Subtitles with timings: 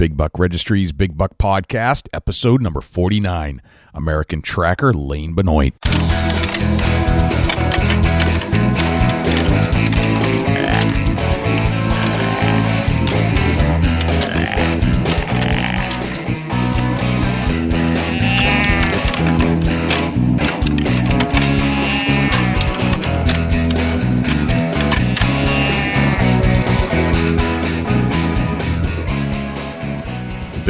[0.00, 3.60] Big Buck Registries Big Buck Podcast, episode number 49.
[3.92, 5.74] American tracker Lane Benoit.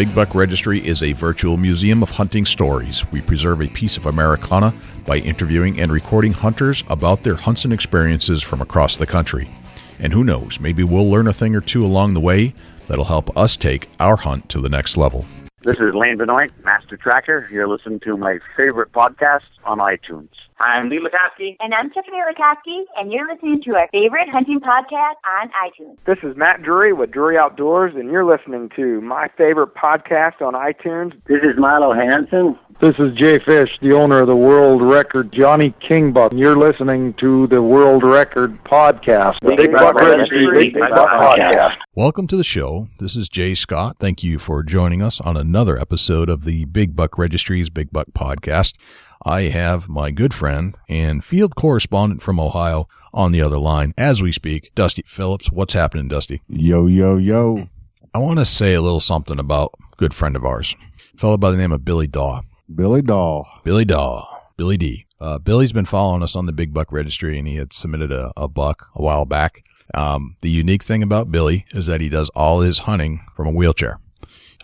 [0.00, 3.04] Big Buck Registry is a virtual museum of hunting stories.
[3.12, 4.72] We preserve a piece of Americana
[5.04, 9.50] by interviewing and recording hunters about their hunts and experiences from across the country.
[9.98, 12.54] And who knows, maybe we'll learn a thing or two along the way
[12.88, 15.26] that'll help us take our hunt to the next level.
[15.64, 17.46] This is Lane Benoit, Master Tracker.
[17.52, 20.30] You're listening to my favorite podcast on iTunes.
[20.60, 21.56] I'm Lee Lakosky.
[21.60, 25.96] And I'm Tiffany Lakosky, and you're listening to our favorite hunting podcast on iTunes.
[26.04, 30.52] This is Matt Drury with Drury Outdoors, and you're listening to my favorite podcast on
[30.52, 31.14] iTunes.
[31.24, 32.58] This is Milo Hansen.
[32.78, 36.32] This is Jay Fish, the owner of the World Record Johnny Kingbuck.
[36.32, 39.40] And you're listening to the World Record Podcast.
[39.40, 41.78] The Big Buck Registry Big Buck Podcast.
[41.94, 42.88] Welcome to the show.
[42.98, 43.96] This is Jay Scott.
[43.98, 48.08] Thank you for joining us on another episode of the Big Buck Registries Big Buck
[48.12, 48.76] Podcast.
[49.24, 54.22] I have my good friend and field correspondent from Ohio on the other line as
[54.22, 55.52] we speak, Dusty Phillips.
[55.52, 56.40] What's happening, Dusty?
[56.48, 57.68] Yo, yo, yo.
[58.14, 60.74] I want to say a little something about a good friend of ours,
[61.14, 62.40] a fellow by the name of Billy Daw.
[62.74, 63.44] Billy Daw.
[63.62, 64.26] Billy Daw.
[64.56, 65.06] Billy D.
[65.20, 68.32] Uh, Billy's been following us on the Big Buck Registry, and he had submitted a,
[68.38, 69.62] a buck a while back.
[69.92, 73.52] Um, the unique thing about Billy is that he does all his hunting from a
[73.52, 73.98] wheelchair,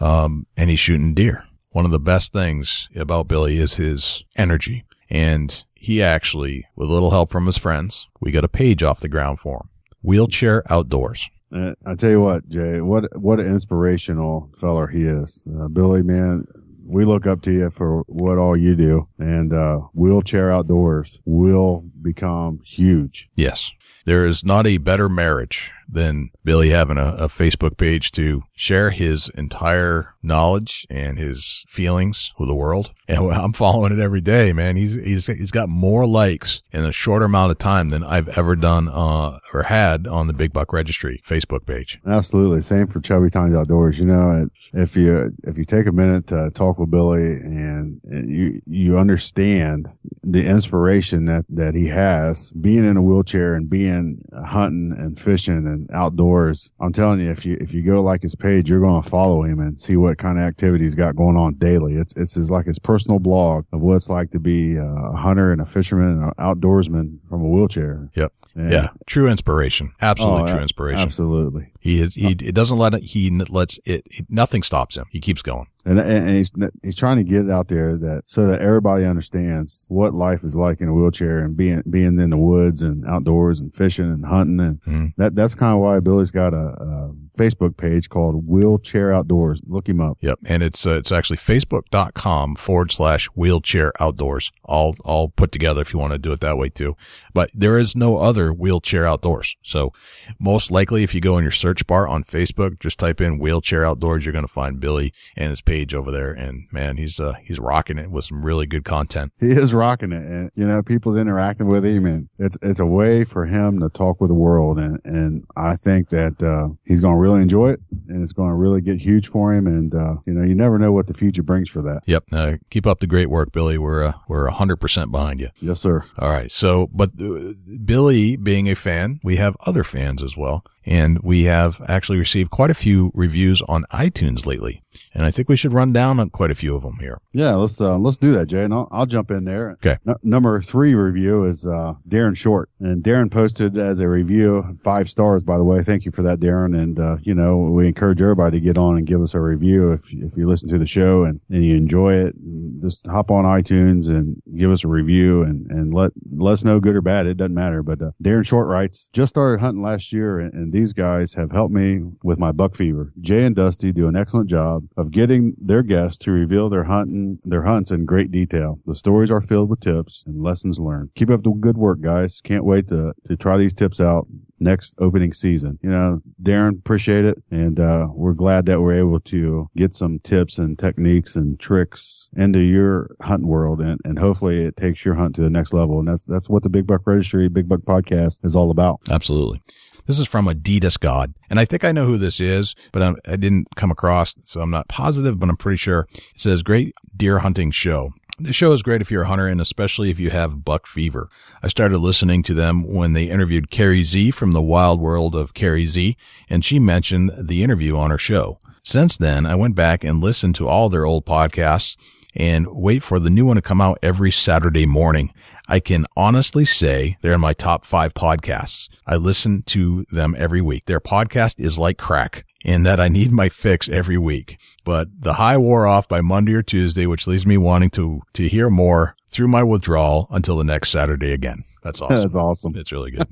[0.00, 1.45] um, and he's shooting deer
[1.76, 4.82] one of the best things about Billy is his energy.
[5.10, 9.00] And he actually, with a little help from his friends, we got a page off
[9.00, 9.68] the ground for him.
[10.00, 11.28] Wheelchair Outdoors.
[11.54, 15.44] Uh, I tell you what, Jay, what what an inspirational feller he is.
[15.46, 16.46] Uh, Billy, man,
[16.86, 21.84] we look up to you for what all you do, and uh, Wheelchair Outdoors will
[22.00, 23.28] become huge.
[23.36, 23.70] Yes.
[24.06, 28.90] There is not a better marriage than Billy having a, a, Facebook page to share
[28.90, 32.92] his entire knowledge and his feelings with the world.
[33.08, 34.74] And I'm following it every day, man.
[34.74, 38.56] He's, he's, he's got more likes in a shorter amount of time than I've ever
[38.56, 42.00] done, uh, or had on the Big Buck Registry Facebook page.
[42.04, 42.62] Absolutely.
[42.62, 44.00] Same for Chubby Times Outdoors.
[44.00, 48.60] You know, if you, if you take a minute to talk with Billy and, you,
[48.66, 49.88] you understand
[50.24, 55.64] the inspiration that, that he has being in a wheelchair and being hunting and fishing
[55.68, 56.72] and outdoors.
[56.80, 59.42] I'm telling you, if you, if you go like his page, you're going to follow
[59.42, 61.96] him and see what kind of activities he's got going on daily.
[61.96, 65.16] It's, it's his, like his personal blog of what it's like to be uh, a
[65.16, 68.10] hunter and a fisherman and an outdoorsman from a wheelchair.
[68.14, 68.32] Yep.
[68.54, 68.88] And yeah.
[69.06, 69.90] True inspiration.
[70.00, 71.00] Absolutely oh, true inspiration.
[71.00, 71.72] Absolutely.
[71.86, 75.06] He is, he, it doesn't let it, he lets it, nothing stops him.
[75.10, 75.66] He keeps going.
[75.84, 76.50] And, and he's,
[76.82, 80.56] he's trying to get it out there that so that everybody understands what life is
[80.56, 84.26] like in a wheelchair and being, being in the woods and outdoors and fishing and
[84.26, 84.58] hunting.
[84.58, 85.06] And mm-hmm.
[85.16, 89.60] that, that's kind of why Billy's got a, a, Facebook page called Wheelchair Outdoors.
[89.66, 90.18] Look him up.
[90.20, 90.38] Yep.
[90.44, 94.50] And it's, uh, it's actually facebook.com forward slash wheelchair outdoors.
[94.64, 96.96] All, all put together if you want to do it that way too.
[97.34, 99.56] But there is no other wheelchair outdoors.
[99.62, 99.92] So
[100.38, 103.84] most likely if you go in your search bar on Facebook, just type in wheelchair
[103.84, 107.34] outdoors, you're going to find Billy and his page over there, and man, he's uh,
[107.44, 109.32] he's rocking it with some really good content.
[109.40, 112.86] He is rocking it, and you know, people's interacting with him, and it's it's a
[112.86, 117.00] way for him to talk with the world, and and I think that uh, he's
[117.00, 119.94] going to really enjoy it, and it's going to really get huge for him, and
[119.94, 122.02] uh, you know, you never know what the future brings for that.
[122.06, 123.78] Yep, uh, keep up the great work, Billy.
[123.78, 125.48] We're uh, we're hundred percent behind you.
[125.60, 126.04] Yes, sir.
[126.18, 127.52] All right, so but uh,
[127.84, 132.50] Billy being a fan, we have other fans as well, and we have actually received
[132.50, 134.82] quite a few reviews on iTunes lately
[135.14, 137.20] and I think we should run down on quite a few of them here.
[137.32, 139.72] Yeah, let's uh, let's do that, Jay, and I'll, I'll jump in there.
[139.72, 139.96] Okay.
[140.06, 145.08] N- number three review is uh, Darren Short, and Darren posted as a review five
[145.08, 145.42] stars.
[145.42, 146.78] By the way, thank you for that, Darren.
[146.80, 149.92] And uh, you know, we encourage everybody to get on and give us a review
[149.92, 152.34] if if you listen to the show and, and you enjoy it.
[152.80, 156.80] Just hop on iTunes and give us a review and and let let us know
[156.80, 157.26] good or bad.
[157.26, 157.82] It doesn't matter.
[157.82, 161.52] But uh, Darren Short writes, just started hunting last year, and, and these guys have
[161.52, 163.12] helped me with my buck fever.
[163.20, 167.38] Jay and Dusty do an excellent job of getting their guests to reveal their hunting,
[167.44, 168.78] their hunts in great detail.
[168.86, 171.10] The stories are filled with tips and lessons learned.
[171.14, 172.40] Keep up the good work, guys.
[172.42, 174.26] Can't wait to, to try these tips out
[174.58, 175.78] next opening season.
[175.82, 177.42] You know, Darren, appreciate it.
[177.50, 182.30] And, uh, we're glad that we're able to get some tips and techniques and tricks
[182.36, 183.80] into your hunting world.
[183.80, 185.98] And, and hopefully it takes your hunt to the next level.
[185.98, 189.00] And that's, that's what the Big Buck Registry, Big Buck podcast is all about.
[189.10, 189.60] Absolutely.
[190.06, 191.34] This is from Adidas God.
[191.50, 194.60] And I think I know who this is, but I'm, I didn't come across, so
[194.60, 196.06] I'm not positive, but I'm pretty sure.
[196.14, 198.12] It says, Great Deer Hunting Show.
[198.38, 201.30] This show is great if you're a hunter and especially if you have buck fever.
[201.62, 205.54] I started listening to them when they interviewed Carrie Z from the wild world of
[205.54, 206.18] Carrie Z,
[206.50, 208.58] and she mentioned the interview on her show.
[208.82, 211.96] Since then, I went back and listened to all their old podcasts
[212.36, 215.32] and wait for the new one to come out every Saturday morning.
[215.68, 218.88] I can honestly say they're in my top five podcasts.
[219.06, 220.84] I listen to them every week.
[220.86, 224.58] Their podcast is like crack in that I need my fix every week.
[224.86, 228.46] But the high wore off by Monday or Tuesday, which leaves me wanting to, to
[228.46, 231.64] hear more through my withdrawal until the next Saturday again.
[231.82, 232.16] That's awesome.
[232.16, 232.76] That's awesome.
[232.76, 233.26] It's really good.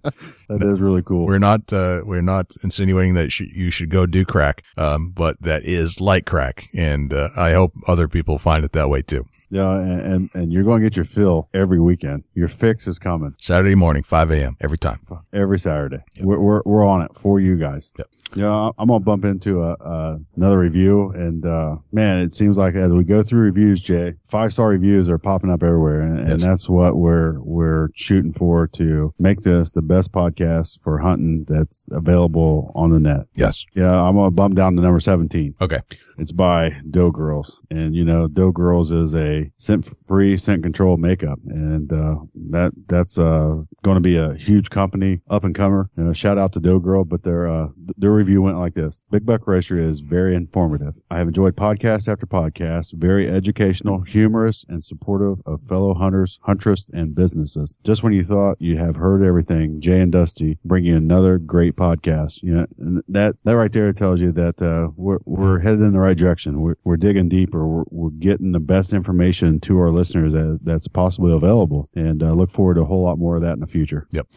[0.48, 1.26] That is really cool.
[1.26, 5.40] We're not uh, we're not insinuating that sh- you should go do crack, um, but
[5.42, 9.24] that is like crack, and uh, I hope other people find it that way too.
[9.50, 12.24] Yeah, and, and, and you're going to get your fill every weekend.
[12.34, 14.56] Your fix is coming Saturday morning, five a.m.
[14.60, 14.98] every time.
[15.32, 16.02] every Saturday.
[16.20, 17.92] We're, we're, we're on it for you guys.
[17.96, 18.08] Yep.
[18.34, 21.10] Yeah, I'm going to bump into a, a, another review.
[21.10, 25.08] And, uh, man, it seems like as we go through reviews, Jay, five star reviews
[25.08, 26.00] are popping up everywhere.
[26.00, 30.98] And, and that's what we're, we're shooting for to make this the best podcast for
[30.98, 33.26] hunting that's available on the net.
[33.36, 33.64] Yes.
[33.74, 35.56] Yeah, I'm to bump down to number 17.
[35.60, 35.80] Okay.
[36.16, 37.60] It's by Doe Girls.
[37.70, 41.38] And, you know, Doe Girls is a scent free, scent control makeup.
[41.46, 42.16] And, uh,
[42.50, 45.90] that, that's, uh, going to be a huge company up and comer.
[45.96, 49.02] You know, shout out to Doe Girl, but their, uh, their review went like this.
[49.10, 50.94] Big Buck Registry is very informative.
[51.10, 56.88] I have enjoyed podcast after podcast, very educational, humorous, and supportive of fellow hunters, huntress,
[56.94, 57.76] and businesses.
[57.82, 61.74] Just when you thought you have heard everything, Jay and Dusty bring you another great
[61.74, 62.40] podcast.
[62.44, 65.98] You know, that, that right there tells you that, uh, we're, we're headed in the
[65.98, 66.60] right direction.
[66.60, 67.66] We're, we're digging deeper.
[67.66, 72.30] We're, we're getting the best information to our listeners as, that's possibly available and, uh,
[72.30, 74.06] look forward to a whole lot more of that in the future.
[74.12, 74.28] Yep.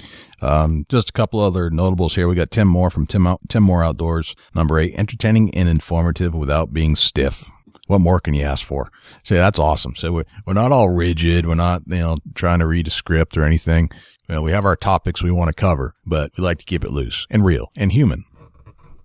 [0.41, 2.27] Um, just a couple other notables here.
[2.27, 4.35] We got Tim Moore from Tim Tim Moore Outdoors.
[4.55, 7.49] Number eight, entertaining and informative without being stiff.
[7.87, 8.91] What more can you ask for?
[9.23, 9.95] So that's awesome.
[9.95, 11.47] So we're, we're not all rigid.
[11.47, 13.89] We're not, you know, trying to read a script or anything.
[14.29, 16.83] You know, we have our topics we want to cover, but we like to keep
[16.83, 18.25] it loose and real and human.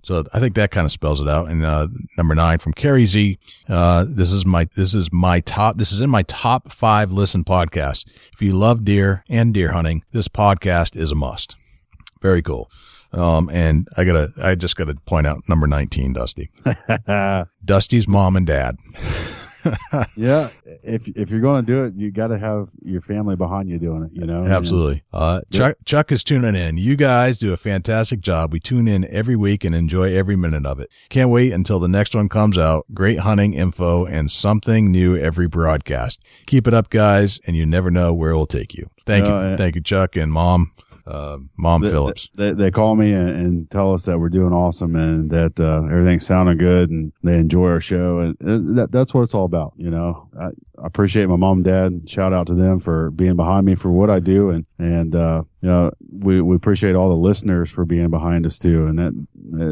[0.02, 1.48] So I think that kind of spells it out.
[1.48, 1.88] And uh,
[2.18, 3.38] number nine from Carrie Z.
[3.70, 5.78] Uh, this is my this is my top.
[5.78, 8.06] This is in my top five listen podcast.
[8.34, 11.56] If you love deer and deer hunting, this podcast is a must.
[12.20, 12.68] Very cool.
[13.12, 16.50] Um, and I gotta, I just gotta point out number 19, Dusty.
[17.64, 18.78] Dusty's mom and dad.
[20.16, 20.50] yeah.
[20.82, 23.78] If, if you're going to do it, you got to have your family behind you
[23.78, 24.42] doing it, you know?
[24.42, 25.02] Absolutely.
[25.12, 26.78] Uh, Chuck, Chuck is tuning in.
[26.78, 28.52] You guys do a fantastic job.
[28.52, 30.90] We tune in every week and enjoy every minute of it.
[31.10, 32.86] Can't wait until the next one comes out.
[32.92, 36.22] Great hunting info and something new every broadcast.
[36.46, 38.88] Keep it up, guys, and you never know where it will take you.
[39.06, 39.56] Thank No, you.
[39.56, 40.72] Thank you, Chuck and mom,
[41.06, 42.28] uh, mom They- Phillips.
[42.36, 45.84] They, they call me and, and tell us that we're doing awesome and that uh,
[45.84, 49.44] everything's sounding good and they enjoy our show and, and that, that's what it's all
[49.44, 49.72] about.
[49.76, 52.08] You know, I, I appreciate my mom and dad.
[52.08, 55.42] Shout out to them for being behind me for what I do and and uh,
[55.60, 58.86] you know we we appreciate all the listeners for being behind us too.
[58.86, 59.26] And that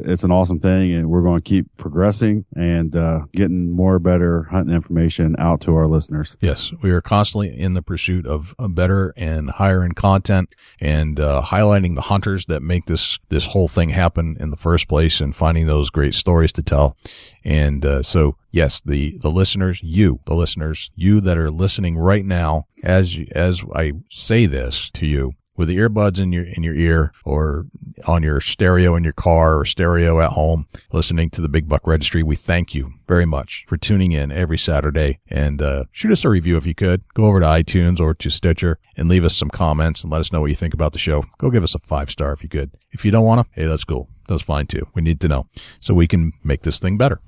[0.06, 4.44] it's an awesome thing and we're going to keep progressing and uh, getting more better
[4.44, 6.36] hunting information out to our listeners.
[6.40, 11.18] Yes, we are constantly in the pursuit of uh, better and higher end content and
[11.18, 15.20] uh, highlighting the hunters that make this this whole thing happen in the first place
[15.20, 16.96] and finding those great stories to tell.
[17.44, 22.24] And uh, so, yes, the the listeners, you, the listeners, you that are listening right
[22.24, 25.32] now, as as I say this to you.
[25.56, 27.66] With the earbuds in your in your ear, or
[28.06, 31.86] on your stereo in your car, or stereo at home, listening to the Big Buck
[31.86, 35.18] Registry, we thank you very much for tuning in every Saturday.
[35.28, 37.02] And uh, shoot us a review if you could.
[37.12, 40.32] Go over to iTunes or to Stitcher and leave us some comments and let us
[40.32, 41.24] know what you think about the show.
[41.36, 42.70] Go give us a five star if you could.
[42.92, 44.08] If you don't want to, hey, that's cool.
[44.28, 44.88] That's fine too.
[44.94, 45.46] We need to know
[45.78, 47.20] so we can make this thing better.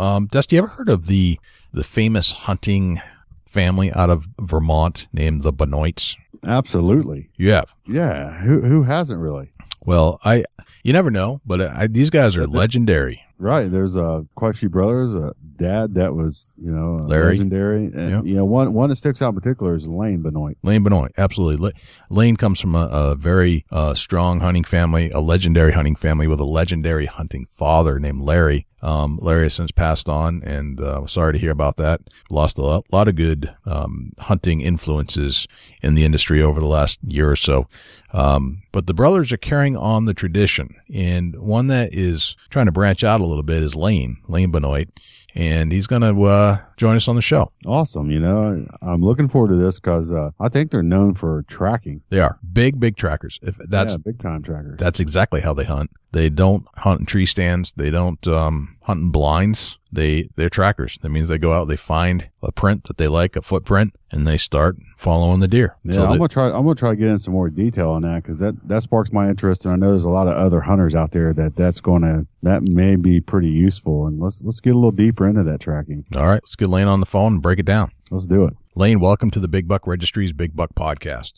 [0.00, 1.38] Um, Dusty, you ever heard of the
[1.74, 3.00] the famous hunting
[3.44, 6.16] family out of Vermont named the Benoits?
[6.42, 7.28] Absolutely.
[7.36, 7.74] You have.
[7.86, 8.38] Yeah.
[8.40, 9.52] Who who hasn't really?
[9.84, 10.44] Well, I
[10.82, 13.22] you never know, but I, these guys are legendary.
[13.40, 13.70] Right.
[13.70, 15.14] There's uh, quite a few brothers.
[15.14, 17.32] A dad that was, you know, uh, Larry.
[17.32, 17.86] legendary.
[17.86, 18.24] And, Yep.
[18.26, 20.58] You know, one one that sticks out in particular is Lane Benoit.
[20.62, 21.72] Lane Benoit, absolutely.
[22.10, 26.40] Lane comes from a, a very uh, strong hunting family, a legendary hunting family with
[26.40, 28.66] a legendary hunting father named Larry.
[28.82, 32.00] Um, Larry has since passed on, and uh, sorry to hear about that.
[32.30, 35.46] Lost a lot, lot of good um, hunting influences
[35.82, 37.68] in the industry over the last year or so.
[38.12, 42.72] Um, but the brothers are carrying on the tradition, and one that is trying to
[42.72, 44.88] branch out a little bit is Lane, Lane Benoit.
[45.34, 47.50] and he's going to uh, join us on the show.
[47.64, 48.10] Awesome.
[48.10, 52.02] You know, I'm looking forward to this because uh, I think they're known for tracking.
[52.10, 53.38] They are big, big trackers.
[53.42, 54.78] If that's yeah, big time trackers.
[54.78, 55.90] that's exactly how they hunt.
[56.12, 57.72] They don't hunt in tree stands.
[57.76, 59.78] They don't um, hunt in blinds.
[59.92, 60.98] They they're trackers.
[61.02, 64.26] That means they go out, they find a print that they like, a footprint, and
[64.26, 65.76] they start following the deer.
[65.84, 66.46] Yeah, So I'm gonna try.
[66.46, 69.12] I'm gonna try to get in some more detail on that because that that sparks
[69.12, 71.80] my interest, and I know there's a lot of other hunters out there that that's
[71.80, 74.06] gonna that may be pretty useful.
[74.06, 76.04] And let's let's get a little deeper into that tracking.
[76.14, 77.90] all right, let's get Lane on the phone and break it down.
[78.10, 78.54] Let's do it.
[78.76, 81.34] Lane, welcome to the Big Buck Registry's Big Buck Podcast.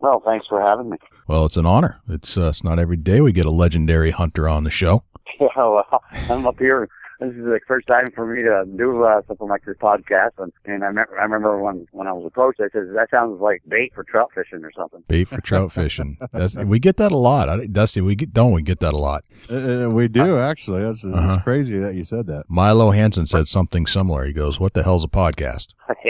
[0.00, 0.96] Well, thanks for having me.
[1.26, 2.00] Well, it's an honor.
[2.08, 5.02] It's uh, it's not every day we get a legendary hunter on the show.
[5.40, 5.84] Yeah, well,
[6.30, 6.88] I'm up here.
[7.20, 10.52] This is the first time for me to do uh, something like this podcast, and,
[10.66, 13.60] and I remember I remember when when I was approached, I said that sounds like
[13.66, 15.02] bait for trout fishing or something.
[15.08, 16.16] Bait for trout fishing.
[16.32, 18.00] That's, we get that a lot, I, Dusty.
[18.00, 19.24] We get, don't we get that a lot?
[19.50, 20.82] Uh, uh, we do actually.
[20.82, 21.34] That's Uh-huh.
[21.34, 22.44] it's crazy that you said that.
[22.48, 24.24] Milo Hansen said something similar.
[24.24, 25.74] He goes, "What the hell's a podcast?"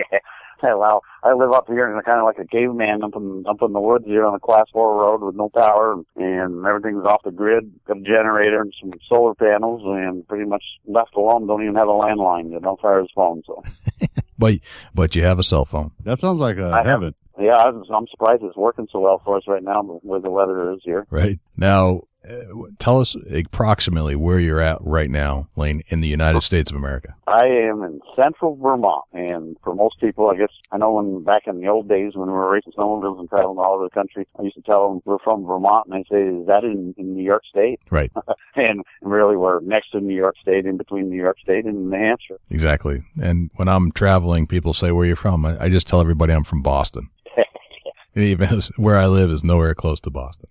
[0.63, 3.45] Yeah, well, I live up here and I kind of like a caveman up in
[3.49, 6.67] up in the woods here on a class four road with no power and, and
[6.67, 7.73] everything's off the grid.
[7.87, 11.47] Got a generator and some solar panels and pretty much left alone.
[11.47, 12.51] Don't even have a landline.
[12.51, 13.43] You don't fire his phone.
[13.47, 13.63] So
[14.39, 14.55] But
[14.95, 15.91] but you have a cell phone.
[16.05, 17.15] That sounds like a I have- heaven.
[17.41, 20.73] yeah, I'm, I'm surprised it's working so well for us right now with the weather
[20.73, 21.07] is here.
[21.11, 22.41] right now Uh,
[22.79, 27.15] tell us approximately where you're at right now lane in the united states of america
[27.29, 31.43] I am in central Vermont, and for most people, I guess I know when back
[31.47, 34.27] in the old days when we were racing snowmobiles and traveling all over the country,
[34.39, 37.15] I used to tell them we're from Vermont, and they say, "Is that in, in
[37.15, 38.11] New York State?" Right.
[38.57, 41.97] and really, we're next to New York State, in between New York State and New
[41.99, 42.39] Hampshire.
[42.51, 46.33] exactly and when i'm traveling people say where you're from i, I just tell everybody
[46.33, 47.11] i'm from boston
[48.15, 50.49] even where i live is nowhere close to boston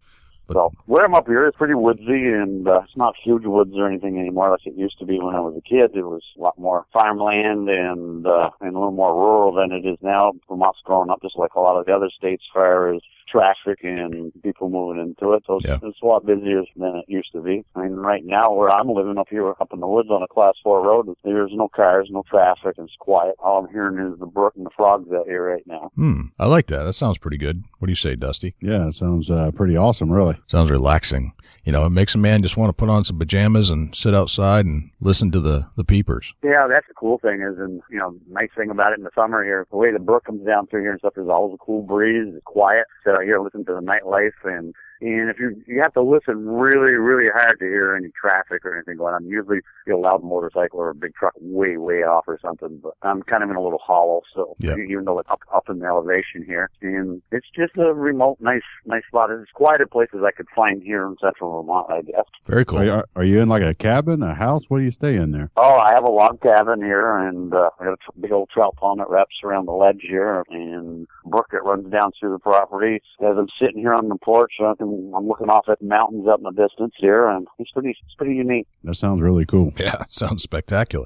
[0.48, 3.74] But- so where I'm up here is pretty woodsy, and uh, it's not huge woods
[3.76, 5.96] or anything anymore like it used to be when I was a kid.
[5.96, 9.86] It was a lot more farmland and uh, and a little more rural than it
[9.86, 10.34] is now.
[10.50, 14.32] Vermont's growing up just like a lot of the other states, far as traffic and
[14.44, 15.44] people moving into it.
[15.46, 15.80] So it's, Yeah.
[15.84, 17.64] it's a lot busier than it used to be.
[17.76, 20.28] I mean, right now where I'm living up here, up in the woods on a
[20.28, 23.36] class four road, there's no cars, no traffic, and it's quiet.
[23.40, 25.92] All I'm hearing is the brook and the frogs out here right now.
[25.96, 28.94] hmm i like that that sounds pretty good what do you say dusty Yeah, it
[28.94, 30.12] sounds uh, pretty awesome.
[30.12, 30.38] Really.
[30.48, 33.70] sounds relaxing you know it makes a man just want to put on some pajamas
[33.70, 37.58] and sit outside and listen to the the peepers Yeah, that's the cool thing is,
[37.60, 40.26] and you know, nice thing about it in the summer here, the way the brook
[40.26, 42.86] comes down through here and stuff, there's always a cool breeze, it's quiet.
[43.06, 46.48] Sit out here, listen to the nightlife, and and if you you have to listen
[46.48, 49.26] really, really hard to hear any traffic or anything going on.
[49.26, 52.80] Usually, you know, a loud motorcycle or a big truck way, way off or something.
[52.82, 54.76] But I'm kind of in a little hollow, so Yeah.
[54.78, 58.62] even though it's up up in the elevation here, and it's just a remote, nice,
[58.86, 59.32] nice spot.
[59.32, 62.26] It's as quiet a place as I could find here in central Vermont, I guess.
[62.48, 64.64] very cool Are, you, are you in like a cabin, a house?
[64.70, 65.52] What do you stay in there?
[65.58, 68.76] Oh, I have a log cabin here, and uh, I got a big old trout
[68.78, 73.02] pond that wraps around the ledge here, and brook that runs down through the property.
[73.22, 76.28] As I'm sitting here on the porch, I can, I'm looking off at the mountains
[76.28, 78.68] up in the distance here, and it's pretty, it's pretty unique.
[78.84, 79.74] That sounds really cool.
[79.78, 81.06] yeah sounds spectacular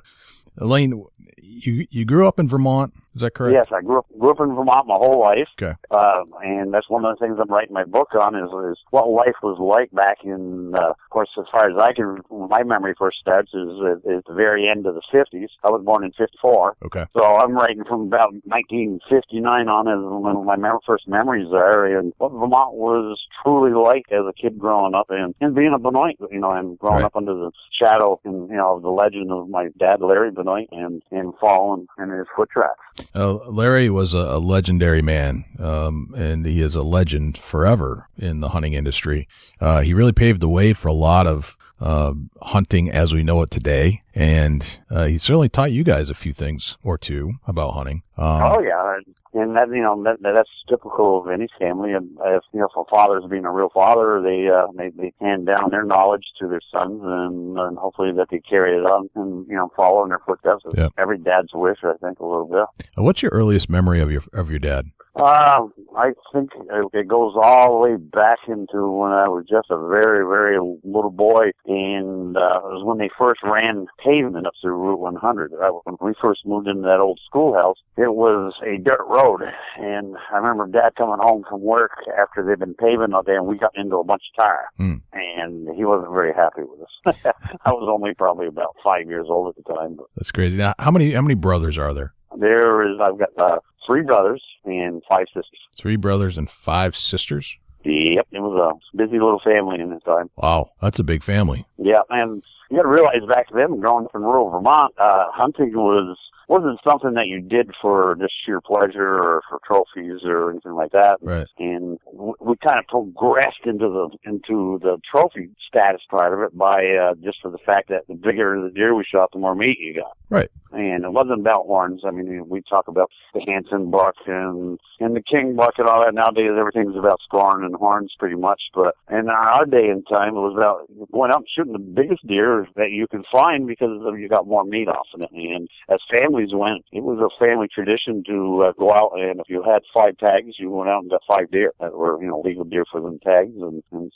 [0.62, 1.04] elaine
[1.42, 4.40] you you grew up in vermont is that correct Yes, I grew up grew up
[4.40, 5.50] in Vermont my whole life.
[5.62, 5.74] Okay.
[5.90, 9.10] Uh, and that's one of the things I'm writing my book on is, is what
[9.10, 12.94] life was like back in, uh, of course, as far as I can, my memory
[12.98, 15.48] first starts is, at the very end of the 50s.
[15.64, 16.78] I was born in 54.
[16.86, 21.86] okay So I'm writing from about 1959 on as when my mem- first memories are,
[21.86, 25.80] and what Vermont was truly like as a kid growing up, and, and being a
[25.80, 27.06] Benoit, you know, and growing Right.
[27.06, 30.51] up under the shadow and you know of the legend of my dad Larry Benoit,
[30.72, 32.80] and and following in his foot tracks.
[33.16, 38.40] Uh, Larry was a, a legendary man, um, and he is a legend forever in
[38.40, 39.28] the hunting industry.
[39.60, 43.42] Uh, he really paved the way for a lot of uh, hunting as we know
[43.42, 47.72] it today, and uh, he certainly taught you guys a few things or two about
[47.72, 48.04] hunting.
[48.18, 49.00] Um, oh yeah,
[49.34, 51.94] and that you know that, that's typical of any family.
[51.94, 55.48] And if you know, for fathers being a real father, they uh, they, they hand
[55.48, 59.48] down their knowledge to their sons, and, and hopefully that they carry it on and
[59.48, 60.64] you know follow in their footsteps.
[60.76, 60.90] Yeah.
[60.98, 62.88] Every dad's wish, I think, a little bit.
[62.96, 64.92] What's your earliest memory of your of your dad?
[65.14, 69.70] Uh, I think it it goes all the way back into when I was just
[69.70, 74.54] a very, very little boy, and uh, it was when they first ran pavement up
[74.62, 75.52] through Route 100.
[75.62, 79.42] I, when we first moved into that old schoolhouse, it was a dirt road,
[79.78, 83.46] and I remember Dad coming home from work after they'd been paving all day, and
[83.48, 84.94] we got into a bunch of tar, Hmm.
[85.14, 87.26] and he wasn't very happy with us.
[87.66, 90.58] I was only probably about five years old at the time, but That's crazy.
[90.58, 92.14] Now, how many how many brothers are there?
[92.38, 95.60] there is I've got uh, three brothers and five sisters.
[95.78, 97.58] Three brothers and five sisters.
[97.84, 100.30] Yep, it was a busy little family in this time.
[100.38, 101.66] Wow, that's a big family.
[101.78, 105.74] Yeah, and you got to realize back then, growing up in rural Vermont, uh, hunting
[105.74, 106.18] was
[106.52, 110.92] wasn't something that you did for just sheer pleasure or for trophies or anything like
[110.92, 111.18] that.
[111.22, 111.48] Right.
[111.58, 116.58] And w- we kind of progressed into the into the trophy status part of it
[116.58, 119.56] by uh, just for the fact that the bigger the deer we shot, the more
[119.56, 120.18] meat you got.
[120.30, 120.50] Right.
[120.74, 122.02] And it wasn't about horns.
[122.06, 126.04] I mean, we talk about the Hansen buck and and the King buck and all
[126.04, 126.14] that.
[126.14, 128.62] Nowadays, everything's about scoring and horns pretty much.
[128.74, 132.26] But in our day and time, it was about going out and shooting the biggest
[132.28, 135.32] deer that you can find because you got more meat off of it.
[135.32, 136.00] And as
[136.42, 139.82] families went, it was a family tradition to uh, go out and if you had
[139.94, 142.86] five tags, you went out and got five deer that were you know legal deer
[142.92, 143.54] for them tags.
[143.56, 144.12] And, and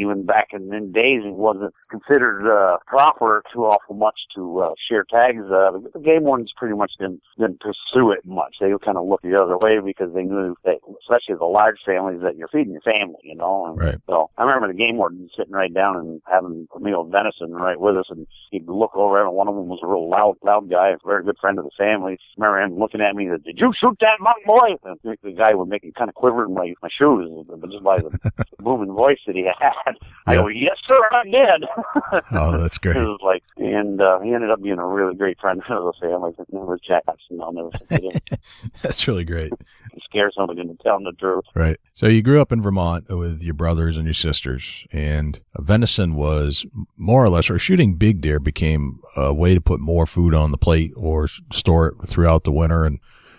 [0.00, 4.74] even back in then days, it wasn't considered uh, proper too awful much to uh,
[4.88, 5.44] share tags.
[5.44, 8.56] Uh, the game wardens pretty much didn't didn't pursue it much.
[8.60, 11.78] They would kind of look the other way because they knew that, especially the large
[11.84, 13.66] families, that you're feeding your family, you know.
[13.66, 13.96] And Right.
[14.06, 17.52] So I remember the game warden sitting right down and having a meal of venison
[17.52, 20.36] right with us, and he'd look over and one of them was a real loud,
[20.42, 22.18] loud guy, a very good friend the family.
[22.38, 23.28] I remember him looking at me.
[23.30, 26.14] Said, "Did you shoot that mountain boy?" And the guy would make me kind of
[26.14, 28.10] quiver in my my shoes, but just by the
[28.58, 29.94] booming voice that he had.
[30.26, 30.42] I Yeah.
[30.42, 31.64] go, "Yes, sir, I did."
[32.32, 32.96] Oh, that's great.
[32.96, 35.92] It was like, and uh, he ended up being a really great friend of the
[36.00, 36.32] family.
[36.36, 37.40] His name was Jackson.
[37.42, 38.38] I'll never forget him.
[38.82, 39.52] That's really great.
[39.92, 41.44] He scared somebody into telling the truth.
[41.54, 41.76] Right.
[41.92, 46.64] So you grew up in Vermont with your brothers and your sisters, and venison was
[46.96, 50.50] more or less, or shooting big deer became a way to put more food on
[50.50, 52.98] the plate or store it throughout the winter and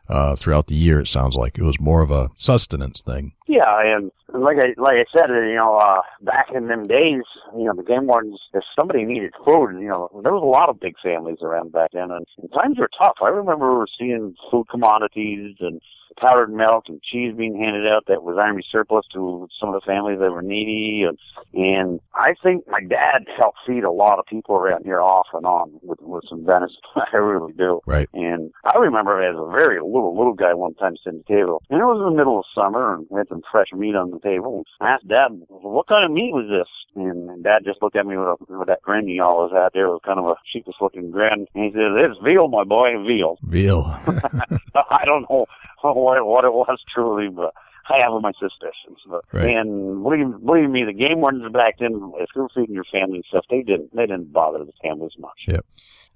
[0.09, 0.99] uh, throughout the year.
[0.99, 3.33] It sounds like it was more of a sustenance thing.
[3.47, 7.23] Yeah, and like I like I said, you know, uh, back in them days,
[7.55, 10.69] you know, the game wardens, if somebody needed food, you know, there was a lot
[10.69, 13.17] of big families around back then, and, and times were tough.
[13.21, 15.81] I remember seeing food commodities and
[16.19, 19.85] powdered milk and cheese being handed out that was army surplus to some of the
[19.85, 21.17] families that were needy, and
[21.53, 25.45] and I think my dad helped feed a lot of people around here off and
[25.45, 26.77] on with with some venison.
[27.13, 27.81] I really do.
[27.85, 28.09] Right.
[28.13, 31.63] And I remember as a very little little guy one time sitting at the table,
[31.69, 34.11] and it was in the middle of summer, and we had some fresh meat on
[34.11, 34.63] the table.
[34.79, 38.05] I asked Dad, "What kind of meat was this?" And, and Dad just looked at
[38.05, 40.35] me with, a, with that grin he always had there, it was kind of a
[40.51, 43.83] sheepish looking grin, and he said, "It's veal, my boy, veal." Veal.
[44.89, 45.45] I don't know
[45.83, 47.53] what it, what it was truly, but
[47.89, 48.99] I have my suspicions.
[49.07, 49.55] But, Right.
[49.55, 53.17] And believe believe me, the game wardens back then, if you were feeding your family
[53.17, 55.39] and stuff, they didn't they didn't bother the families much.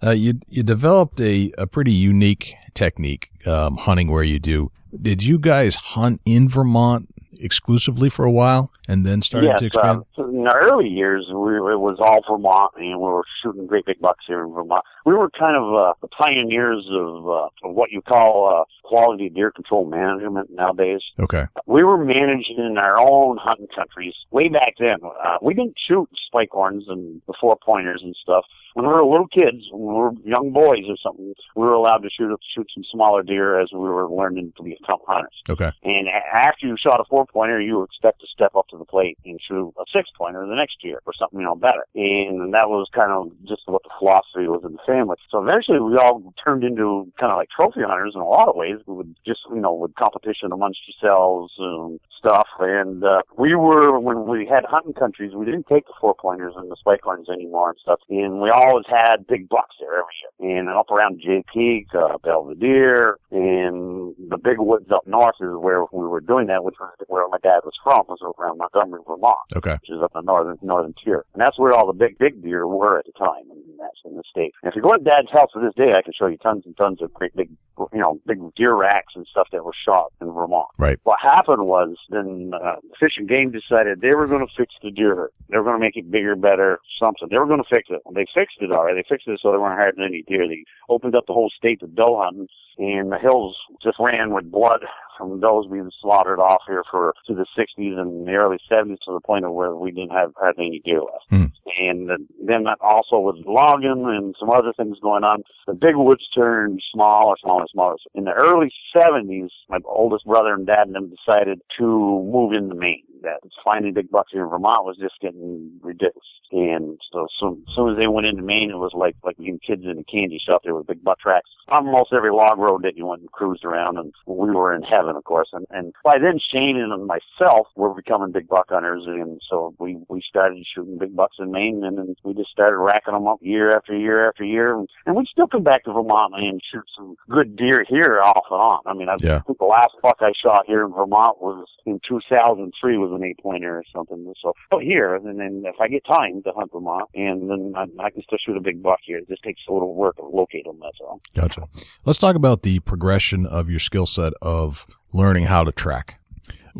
[0.03, 4.71] Uh, you you developed a, a pretty unique technique um, hunting where you do.
[5.01, 9.65] Did you guys hunt in Vermont exclusively for a while and then started yes, to
[9.65, 10.03] expand?
[10.17, 13.85] Uh, in the early years, we it was all Vermont, and we were shooting great
[13.85, 14.83] big bucks here in Vermont.
[15.05, 19.29] We were kind of uh, the pioneers of, uh, of what you call uh, quality
[19.29, 21.01] deer control management nowadays.
[21.19, 21.45] okay.
[21.65, 24.97] We were managing in our own hunting countries way back then.
[25.03, 28.45] Uh, we didn't shoot spike horns and the four pointers and stuff.
[28.75, 31.99] When we were little kids, when we were young boys or something, we were allowed
[31.99, 35.41] to shoot shoot some smaller deer as we were learning to become hunters.
[35.49, 35.71] Okay.
[35.83, 39.17] And after you shot a four pointer, you expect to step up to the plate
[39.23, 41.85] and shoot a six pointer the next year or something, you know, better.
[41.95, 45.15] And that was kind of just what the philosophy was in the family.
[45.31, 48.57] So eventually we all turned into kind of like trophy hunters in a lot of
[48.57, 48.79] ways.
[48.85, 52.47] We would just, you know, with competition amongst yourselves and stuff.
[52.59, 56.55] And, uh, we were, when we had hunting countries, we didn't take the four pointers
[56.57, 58.01] and the spike horns anymore and stuff.
[58.09, 60.57] And we always had big bucks there every year.
[60.57, 65.83] And up around Jay Peak, uh, Belvidere, and the big woods up north is where
[65.91, 69.37] we were doing that, which was where my dad was from, was around Montgomery, Vermont,
[69.55, 69.73] Okay.
[69.81, 71.25] which is up in the northern northern tier.
[71.33, 74.15] And that's where all the big big deer were at the time, and that's in
[74.15, 74.53] the state.
[74.63, 76.63] And if you go to Dad's house to this day, I can show you tons
[76.65, 77.49] and tons of great big,
[77.93, 80.67] you know, big deer racks and stuff that were shot in Vermont.
[80.77, 80.99] Right.
[81.03, 84.91] What happened was then uh, Fish and Game decided they were going to fix the
[84.91, 85.31] deer.
[85.49, 87.27] They were going to make it bigger, better, something.
[87.29, 88.01] They were going to fix it.
[88.13, 88.95] They fixed it all right.
[88.95, 90.47] They fixed it so they weren't hurting any deer.
[90.47, 94.51] They opened up the whole state to doe hunting, and the hills just ran with
[94.51, 94.85] blood
[95.17, 99.13] from does being slaughtered off here for to the 60s and the early 70s to
[99.13, 101.25] the point of where we didn't have hardly any deer left.
[101.29, 101.45] Hmm.
[101.77, 102.09] And
[102.43, 106.81] then that also with logging and some other things going on, the big woods turned
[106.93, 107.95] smaller, smaller, smaller.
[108.13, 112.75] In the early 70s, my oldest brother and dad and them decided to move into
[112.75, 113.03] Maine.
[113.21, 116.23] That finding big bucks here in Vermont was just getting ridiculous.
[116.51, 119.83] And so, so soon as they went into Maine, it was like like being kids
[119.83, 120.61] in a candy shop.
[120.63, 123.65] There were big buck tracks on almost every log road that you went and cruised
[123.65, 125.49] around, and we were in heaven, of course.
[125.53, 129.97] And, and by then, Shane and myself were becoming big buck hunters, and so we
[130.09, 133.39] we started shooting big bucks in Maine, and then we just started racking them up
[133.41, 136.83] year after year after year, and, and we'd still come back to Vermont and shoot
[136.97, 138.79] some good deer here off and on.
[138.85, 139.41] I mean, I Yeah.
[139.41, 143.37] think the last buck I shot here in Vermont was in 2003 was an eight
[143.41, 144.33] pointer or something.
[144.41, 147.83] So out here, and then if I get time to hunt Vermont, and then I,
[148.03, 149.17] I can still shoot a big buck here.
[149.17, 150.79] It just takes a little work to locate them.
[150.81, 151.21] That's all.
[151.35, 151.67] Gotcha.
[152.05, 156.19] Let's talk about the progression of your skill set of learning how to track.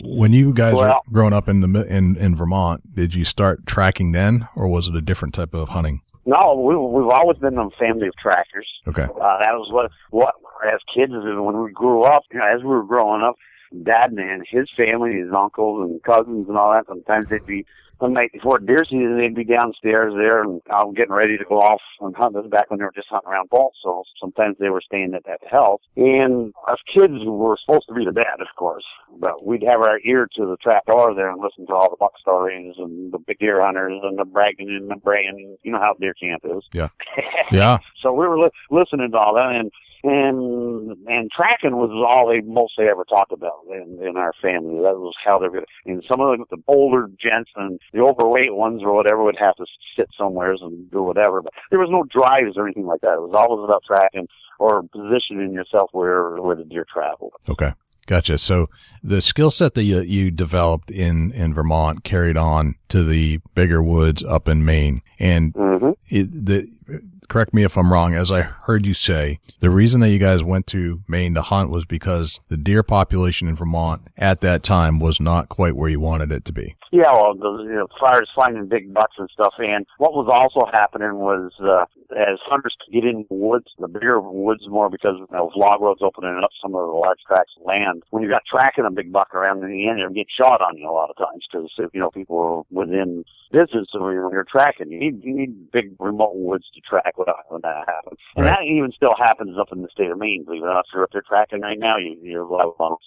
[0.04, 4.12] When you guys were growing up in the in in Vermont, did you start tracking
[4.12, 6.02] then, or was it a different type of hunting?
[6.26, 8.68] No, we, we've always been a family of trackers.
[8.88, 9.04] Okay.
[9.04, 10.36] Uh, that was what what
[10.68, 12.24] as kids when we grew up.
[12.32, 13.36] You know, as we were growing up,
[13.84, 16.88] Dad and his family, his uncles and cousins and all that.
[16.88, 17.66] Sometimes they'd be
[18.00, 21.62] the night before deer season, they'd be downstairs there and I'm getting ready to go
[21.62, 22.36] off and hunt.
[22.36, 25.26] This back when they were just hunting around bolts, so sometimes they were staying at
[25.26, 25.82] that house.
[25.96, 28.84] And us kids were supposed to be the bad, of course,
[29.20, 31.98] but we'd have our ear to the trap door there and listen to all the
[31.98, 35.58] buck stories and the big deer hunters and the bragging and the braying.
[35.64, 36.64] You know how deer camp is.
[36.74, 36.90] Yeah.
[37.52, 37.78] Yeah.
[38.02, 39.72] So we were li- listening to all that, and
[40.06, 44.76] and and tracking was all they mostly ever talked about in, in our family.
[44.82, 45.66] That was how they were.
[45.86, 49.56] And some of the, the older gents and the overweight ones or whatever would have
[49.56, 49.66] to
[49.96, 51.42] sit somewheres and do whatever.
[51.42, 53.14] But there was no drives or anything like that.
[53.14, 54.28] It was always about tracking
[54.60, 57.34] or positioning yourself where where the deer traveled.
[57.50, 57.74] Okay.
[58.08, 58.38] Gotcha.
[58.38, 58.68] So
[59.04, 63.82] the skill set that you, you developed in, in Vermont carried on to the bigger
[63.82, 65.02] woods up in Maine.
[65.18, 65.92] And Mm-hmm.
[66.10, 68.14] it, the, correct me if I'm wrong.
[68.14, 71.70] As I heard you say, the reason that you guys went to Maine to hunt
[71.70, 76.00] was because the deer population in Vermont at that time was not quite where you
[76.00, 76.76] wanted it to be.
[76.92, 80.14] Yeah, well, the, you know, as far as finding big bucks and stuff, and what
[80.14, 84.68] was also happening was uh, as hunters could get in the woods, the bigger woods
[84.68, 88.04] more because you know, log roads opening up some of the large tracts of land.
[88.12, 90.78] When you got tracking a big buck around in the end, you'll get shot on
[90.78, 94.46] you a lot of times because you know people are within distance of when you're
[94.50, 94.92] tracking.
[94.92, 98.58] You need you need big remote woods to track when, when that happens, and Right.
[98.60, 100.44] that even still happens up in the state of Maine.
[100.46, 102.98] Believe it or not, if you're up there tracking right now, you, you're liable on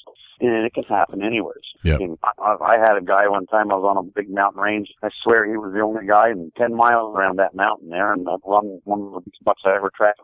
[0.40, 1.56] and it can happen anywhere.
[1.84, 2.00] Yep.
[2.00, 3.72] And I, I had a guy one time.
[3.72, 4.88] I was on a big mountain range.
[5.02, 8.28] I swear he was the only guy in ten miles around that mountain there, and
[8.28, 10.20] I've run one of the biggest bucks I ever tracked.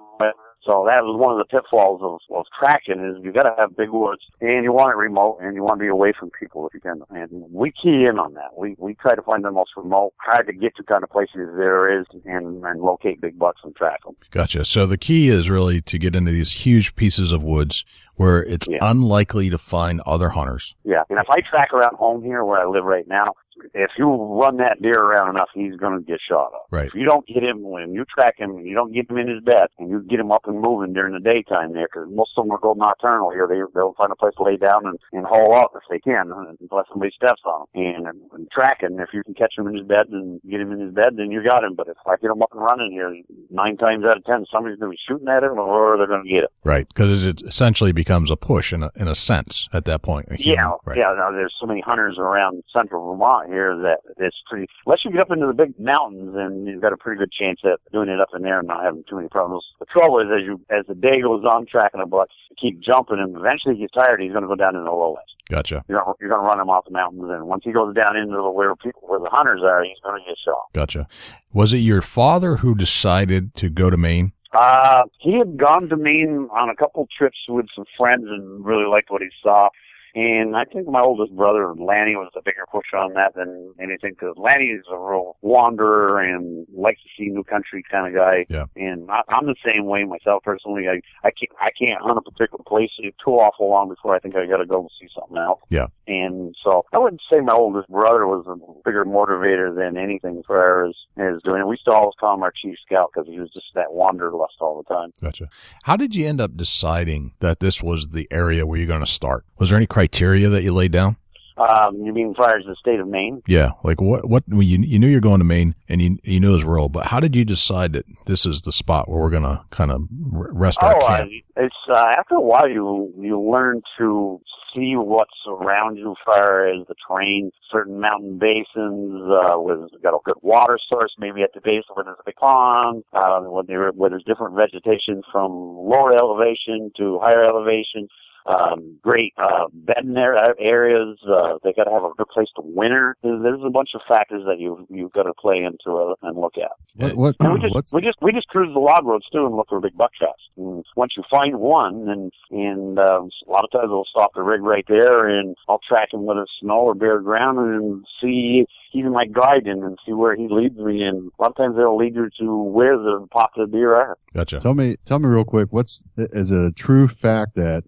[0.65, 3.77] So that was one of the pitfalls of, of tracking is you've got to have
[3.77, 6.67] big woods and you want it remote and you want to be away from people
[6.67, 7.03] if you can.
[7.11, 8.57] And we key in on that.
[8.57, 11.51] We we try to find the most remote, hard to get to kind of places
[11.57, 14.17] there is and and locate big bucks and track them.
[14.31, 14.65] Gotcha.
[14.65, 17.85] So the key is really to get into these huge pieces of woods
[18.17, 18.79] where it's Yeah.
[18.83, 20.75] unlikely to find other hunters.
[20.85, 23.33] Yeah, and if I track around home here where I live right now,
[23.73, 26.67] if you run that deer around enough, he's going to get shot up.
[26.73, 26.89] Right.
[26.89, 29.29] If you don't get him when you track him, and you don't get him in
[29.29, 32.33] his bed, and you get him up and moving during the daytime there, because most
[32.37, 33.47] of them will go nocturnal here.
[33.49, 36.33] They they'll find a place to lay down and, and haul out if they can,
[36.33, 37.95] unless somebody steps on them.
[37.95, 40.81] And, and tracking, if you can catch him in his bed and get him in
[40.81, 41.75] his bed, then you got him.
[41.77, 43.15] But if I get him up and running here,
[43.51, 46.25] nine times out of ten, somebody's going to be shooting at him, or they're going
[46.25, 46.51] to get him.
[46.65, 46.89] Right.
[46.89, 50.27] Because it's essentially becomes a push in a, in a sense at that point.
[50.39, 50.99] Yeah, Right.
[50.99, 51.15] yeah.
[51.17, 54.67] Now, there's so many hunters around central Vermont here that it's pretty.
[54.87, 57.61] Unless you get up into the big mountains, and you've got a pretty good chance
[57.65, 59.65] at doing it up in there and not having too many problems.
[59.81, 62.81] The trouble is, as you as the day goes on, tracking a buck, you keep
[62.81, 64.21] jumping, and eventually he gets tired.
[64.21, 65.31] He's going to go down in the lowlands.
[65.51, 65.85] Gotcha.
[65.89, 68.17] You're gonna, you're going to run him off the mountains, and once he goes down
[68.17, 70.65] into the where people where the hunters are, he's going to get shot.
[70.73, 71.07] Gotcha.
[71.53, 74.33] Was it your father who decided to go to Maine?
[74.55, 78.87] Uh, he had gone to Maine on a couple trips with some friends and really
[78.87, 79.69] liked what he saw.
[80.15, 84.13] And I think my oldest brother, Lanny, was a bigger push on that than anything
[84.13, 88.47] because Lanny is a real wanderer and likes to see new country kind of guy.
[88.49, 88.67] Yeah.
[88.77, 90.85] And I, I'm the same way myself personally.
[90.89, 94.37] I, I can't, I can't hunt a particular place too awful long before I think
[94.37, 95.61] I got to go and see something else.
[95.69, 95.87] Yeah.
[96.07, 100.45] And so I wouldn't say my oldest brother was a bigger motivator than anything as
[100.47, 101.67] far as, as doing it.
[101.67, 104.55] We used to always call him our chief scout because he was just that wanderlust
[104.61, 105.11] all the time.
[105.21, 105.49] Gotcha.
[105.83, 109.07] How did you end up deciding that this was the area where you're going to
[109.07, 109.45] start?
[109.59, 111.17] Was there any criteria that you laid down?
[111.57, 113.41] Um, you mean as far as the state of Maine?
[113.47, 113.73] Yeah.
[113.85, 116.51] Like what, what, well, you, you knew you're going to Maine and you, you knew
[116.51, 119.31] it was rural, but how did you decide that this is the spot where we're
[119.31, 121.31] going to kind of rest our Oh, uh, camp?
[121.57, 124.41] it's uh, after a while you you learn to
[124.75, 127.53] see what's around you as far as the terrain.
[127.71, 132.03] Certain mountain basins uh, with got a good water source, maybe at the base where
[132.05, 137.21] there's a big pond, uh, where, there, where there's different vegetation from lower elevation to
[137.21, 138.09] higher elevation.
[138.47, 141.19] Um, great uh, bedding area- areas.
[141.27, 143.17] Uh, they got to have a good place to winter.
[143.23, 146.37] There's, there's a bunch of factors that you you've got to play into it and
[146.37, 146.73] look at.
[146.97, 149.47] What, what, And we just what's we just we just cruise the log roads too
[149.47, 150.45] and look for big buckshots.
[150.57, 154.43] And once you find one, and and um, a lot of times we'll stop the
[154.43, 158.67] rig right there, and I'll track him with a snow or bare ground and see
[158.93, 161.03] even my guide him and see where he leads me.
[161.03, 164.17] And a lot of times they'll lead you to where the popular deer are.
[164.35, 164.61] Gotcha.
[164.61, 165.73] Tell me, tell me real quick.
[165.73, 167.85] What's is it a true fact that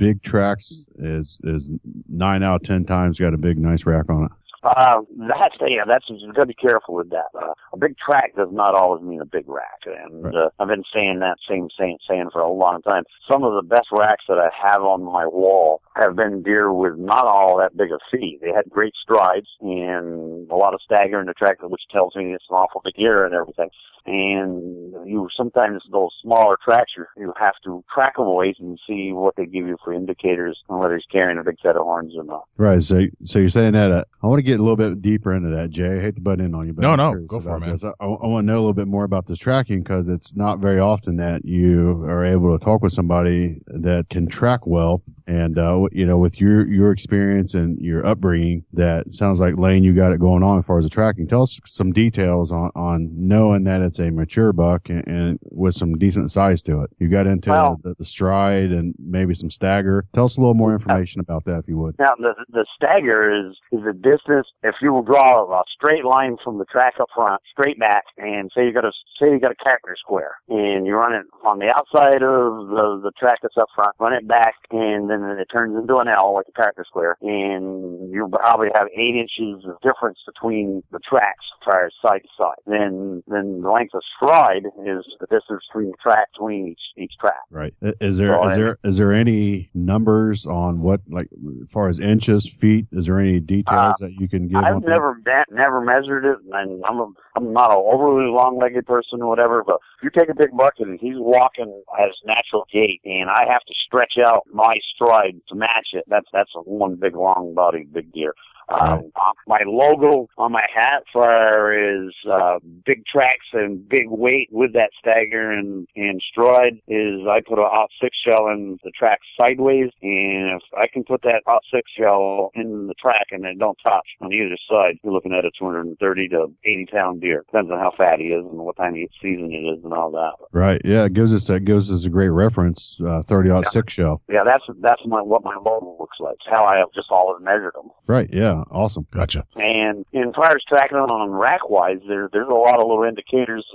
[0.00, 1.70] big tracks is is
[2.08, 4.32] nine out of ten times got a big nice rack on it?
[4.62, 7.30] Uh, that's yeah, that's you got to be careful with that.
[7.34, 10.34] Uh, a big track does not always mean a big rack, and Right.
[10.34, 13.04] uh, I've been saying that same saying saying for a long time.
[13.30, 16.98] Some of the best racks that I have on my wall have been deer with
[16.98, 18.40] not all that big a feet.
[18.42, 22.34] They had great strides and a lot of stagger in the track, which tells me
[22.34, 23.70] it's an awful big ear and everything.
[24.06, 29.12] And you sometimes those smaller tracks you, you have to track them away and see
[29.12, 32.14] what they give you for indicators on whether he's carrying a big set of horns
[32.16, 32.44] or not.
[32.56, 32.82] Right.
[32.82, 35.50] So, so you're saying that uh, I want to get a little bit deeper into
[35.50, 35.98] that, Jay.
[35.98, 37.70] I hate to butt in on you, but No, I'm no, go for it, man.
[37.70, 37.84] this.
[37.84, 40.58] I, I want to know a little bit more about this tracking because it's not
[40.58, 45.02] very often that you are able to talk with somebody that can track well.
[45.26, 49.84] And, uh, you know, with your, your experience and your upbringing, that sounds like Lane,
[49.84, 51.28] you got it going on as far as the tracking.
[51.28, 55.76] Tell us some details on, on knowing that it's a mature buck and, and with
[55.76, 56.90] some decent size to it.
[56.98, 60.04] You got into Well- the, the stride and maybe some stagger.
[60.12, 61.96] Tell us a little more information about that if you would.
[62.00, 64.39] Now the the stagger is is the distance.
[64.62, 68.50] If you will draw a straight line from the track up front, straight back, and
[68.54, 71.58] say you got a say you got a character square, and you run it on
[71.58, 75.48] the outside of the the track that's up front, run it back, and then it
[75.52, 79.80] turns into an L like a character square, and you probably have eight inches of
[79.82, 82.60] difference between the tracks as far as side to side.
[82.66, 87.12] Then then the length of stride is the distance between the track between each each
[87.20, 87.40] track.
[87.50, 87.74] Right.
[88.00, 91.28] Is there So is I- there is there any numbers on what like
[91.62, 92.86] as far as inches, feet?
[92.92, 94.58] Is there any details uh, that you can give?
[94.58, 94.88] I've that?
[94.88, 99.28] never me- never measured it, and I'm a, I'm not a overly long-legged person or
[99.28, 99.62] whatever.
[99.64, 103.44] But you take a big bucket and he's walking at his natural gait, and I
[103.50, 107.92] have to stretch out my stride to match it, that's that's a one big long-bodied
[107.92, 108.34] big deer.
[108.70, 108.98] Uh,
[109.46, 114.90] my logo on my hat for is uh, big tracks and big weight with that
[114.98, 119.90] stagger and, and stride is I put a aught six shell in the track sideways
[120.02, 123.78] and if I can put that aught six shell in the track and it don't
[123.82, 127.44] touch on either side, you're looking at a 230 to 80 pound deer.
[127.46, 130.10] Depends on how fat he is and what time of season it is and all
[130.12, 130.32] that.
[130.52, 130.80] Right.
[130.84, 131.04] Yeah.
[131.04, 133.00] It gives us that gives us a great reference.
[133.04, 134.22] Uh, Thirty aught six shell.
[134.28, 136.34] Yeah, that's that's my what my logo looks like.
[136.34, 137.90] It's how I have just always measured them.
[138.06, 138.28] Right.
[138.32, 138.59] Yeah.
[138.70, 139.06] Awesome.
[139.10, 139.46] Gotcha.
[139.56, 143.66] And in far as tracking on rack wise, there there's a lot of little indicators.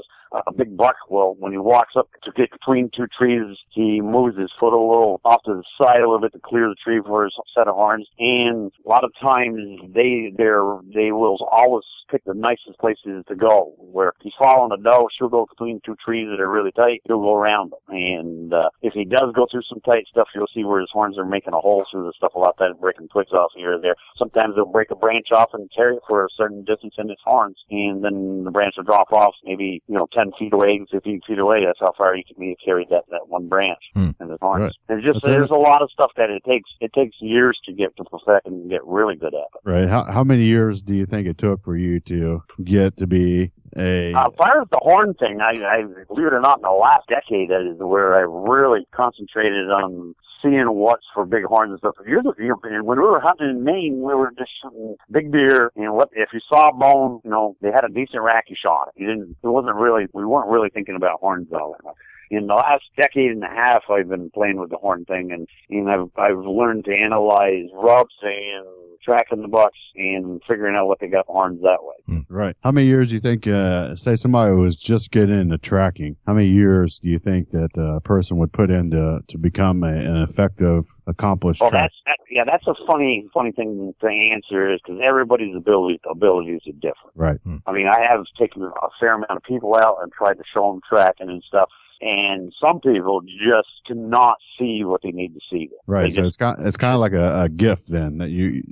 [0.48, 4.38] A big buck will, when he walks up to get between two trees, he moves
[4.38, 7.02] his foot a little off to the side a little bit to clear the tree
[7.06, 8.08] for his set of horns.
[8.20, 13.36] And a lot of times they they're they will always pick the nicest places to
[13.36, 13.74] go.
[13.78, 17.02] Where if he's following a doe, she'll go between two trees that are really tight.
[17.06, 17.80] He'll go around them.
[17.90, 21.18] And uh, if he does go through some tight stuff, you'll see where his horns
[21.18, 23.82] are making a hole through the stuff a lot times, breaking twigs off here or
[23.82, 23.96] there.
[24.18, 27.22] Sometimes they'll break a branch off and carry it for a certain distance in its
[27.24, 31.22] horns, and then the branch will drop off maybe you know ten feet away, fifteen
[31.28, 31.66] feet away.
[31.66, 34.10] That's how far you can be to carry that that one branch Hmm.
[34.20, 34.62] in his horns.
[34.64, 34.72] Right.
[34.88, 35.30] There's just That's it.
[35.32, 36.70] there's a lot of stuff that it takes.
[36.82, 39.60] It takes years to get to perfect and get really good at it.
[39.70, 39.88] Right.
[39.88, 43.52] How how many years do you think it took for you to get to be
[43.78, 46.62] a Uh, as far as the horn thing, I, I believe it or not, in
[46.64, 51.72] the last decade, that is where I really concentrated on seeing what's for big horns
[51.72, 51.96] and stuff.
[52.06, 52.24] You're,
[52.64, 56.10] and when we were hunting in Maine, we were just shooting big deer, and what
[56.14, 59.02] if you saw a bone, you know, they had a decent rack, you shot it.
[59.02, 59.38] You didn't.
[59.44, 60.06] It wasn't really.
[60.14, 61.96] We weren't really thinking about horns all that much.
[62.32, 65.48] In the last decade and a half, I've been playing with the horn thing, and
[65.70, 68.66] and I've I've learned to analyze rubs and
[69.04, 72.26] tracking the bucks and figuring out what they got horns that way.
[72.28, 72.56] right?
[72.64, 73.46] How many years do you think?
[73.48, 76.16] Uh, say somebody was just getting into tracking.
[76.26, 79.38] How many years do you think that uh, a person would put in to to
[79.38, 81.84] become a, an effective, accomplished Well, track?
[81.84, 86.62] that's that, yeah, that's a funny funny thing to answer is because everybody's ability abilities
[86.68, 87.14] are different.
[87.14, 87.40] Right.
[87.68, 90.72] I mean, I have taken a fair amount of people out and tried to show
[90.72, 91.70] them tracking and stuff,
[92.02, 95.70] and some people just cannot see what they need to see.
[95.88, 96.04] Right.
[96.04, 98.64] They So just, it's kind it's kind of like a, a gift then that you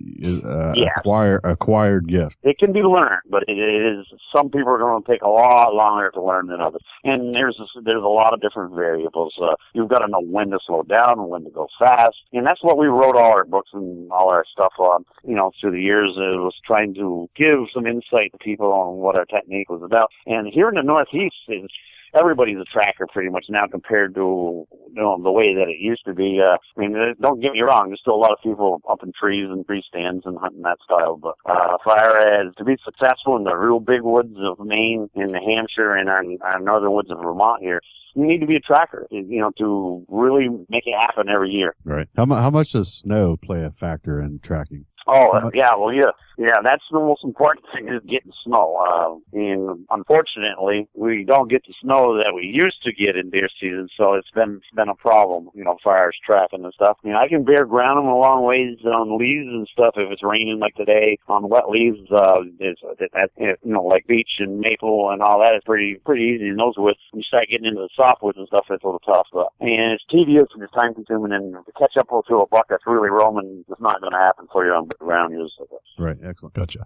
[0.45, 0.89] uh, Yes.
[0.97, 2.37] acquire acquired gift.
[2.43, 4.05] it can be learned, but it, it is
[4.35, 6.81] some people are going to take a lot longer to learn than others.
[7.03, 9.33] And there's a, there's a lot of different variables.
[9.41, 12.45] Uh, you've got to know when to slow down and when to go fast, and
[12.45, 15.05] that's what we wrote all our books and all our stuff on.
[15.23, 18.97] You know, through the years, it was trying to give some insight to people on
[18.97, 20.09] what our technique was about.
[20.25, 21.69] And here in the Northeast, is
[22.13, 26.05] everybody's a tracker pretty much now compared to you know the way that it used
[26.05, 26.39] to be.
[26.41, 29.03] Uh, I mean, uh, don't get me wrong, there's still a lot of people up
[29.03, 31.17] in trees and tree stands and hunting that style.
[31.17, 35.31] But uh, far as to be successful in the real big woods of Maine and
[35.31, 37.81] New Hampshire and our, our northern woods of Vermont here,
[38.15, 41.75] you need to be a tracker, you know, to really make it happen every year.
[41.83, 42.07] Right.
[42.15, 44.85] How mu- how much does snow play a factor in tracking?
[45.07, 46.61] Oh yeah, well yeah, yeah.
[46.63, 48.79] That's the most important thing is getting snow.
[48.79, 53.49] Uh, and unfortunately, we don't get the snow that we used to get in deer
[53.59, 55.49] season, so it's been it's been a problem.
[55.53, 56.97] You know, far as trapping and stuff.
[57.03, 60.09] I mean, I can bear ground them a long ways on leaves and stuff if
[60.09, 61.17] it's raining like today.
[61.27, 62.77] On wet leaves, uh, is
[63.11, 66.55] that, you know like beech and maple and all that is pretty pretty easy in
[66.55, 66.99] those woods.
[67.11, 69.27] When you start getting into the softwoods and stuff, it's a little tough.
[69.33, 72.67] But and it's tedious and it's time consuming, and to catch up to a buck
[72.69, 75.51] that's really roaming is not going to happen for you on ground use.
[75.97, 76.17] Right.
[76.23, 76.55] Excellent.
[76.55, 76.85] Gotcha.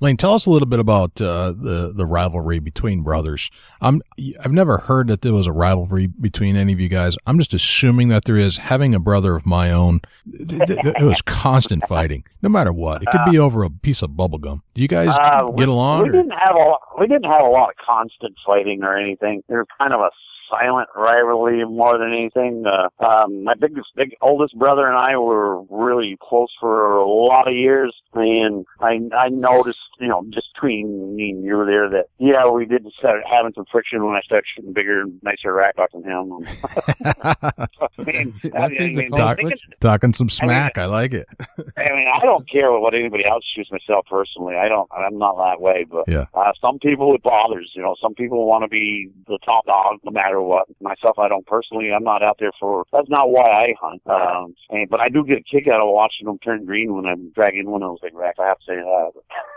[0.00, 3.50] Lane, tell us a little bit about uh, the the rivalry between brothers.
[3.80, 4.02] I'm
[4.44, 7.16] I've never heard that there was a rivalry between any of you guys.
[7.26, 8.56] I'm just assuming that there is.
[8.58, 13.02] Having a brother of my own, th- th- it was constant fighting, no matter what.
[13.02, 14.62] It could be over a piece of bubble gum.
[14.74, 16.02] Do you guys Uh, we- get along?
[16.02, 19.42] We or- didn't have a we didn't have a lot of constant fighting or anything.
[19.48, 20.10] There was kind of a
[20.50, 22.64] silent rivalry more than anything.
[22.66, 27.48] Uh, um, my biggest, big oldest brother and I were really close for a lot
[27.48, 31.88] of years, and I I noticed, you know, just between me and you were there
[31.90, 35.76] that yeah, we did start having some friction when I started shooting bigger, nicer rack
[35.76, 36.32] buck than him.
[37.24, 39.36] I mean, That I mean, a I conflict.
[39.38, 40.78] think it- Talking some smack.
[40.78, 41.26] I like it.
[41.76, 44.56] I mean, I don't care what anybody else shoots myself personally.
[44.56, 44.88] I don't.
[44.96, 45.84] I'm not that way.
[45.88, 46.26] But Yeah.
[46.34, 47.70] uh, some people it bothers.
[47.74, 50.66] You know, some people want to be the top dog no matter what.
[50.80, 51.90] Myself, I don't personally.
[51.92, 52.84] I'm not out there for.
[52.92, 54.02] That's not why I hunt.
[54.06, 57.06] Um, and, but I do get a kick out of watching them turn green when
[57.06, 58.38] I'm dragging one of those big racks.
[58.40, 59.10] I have to say that.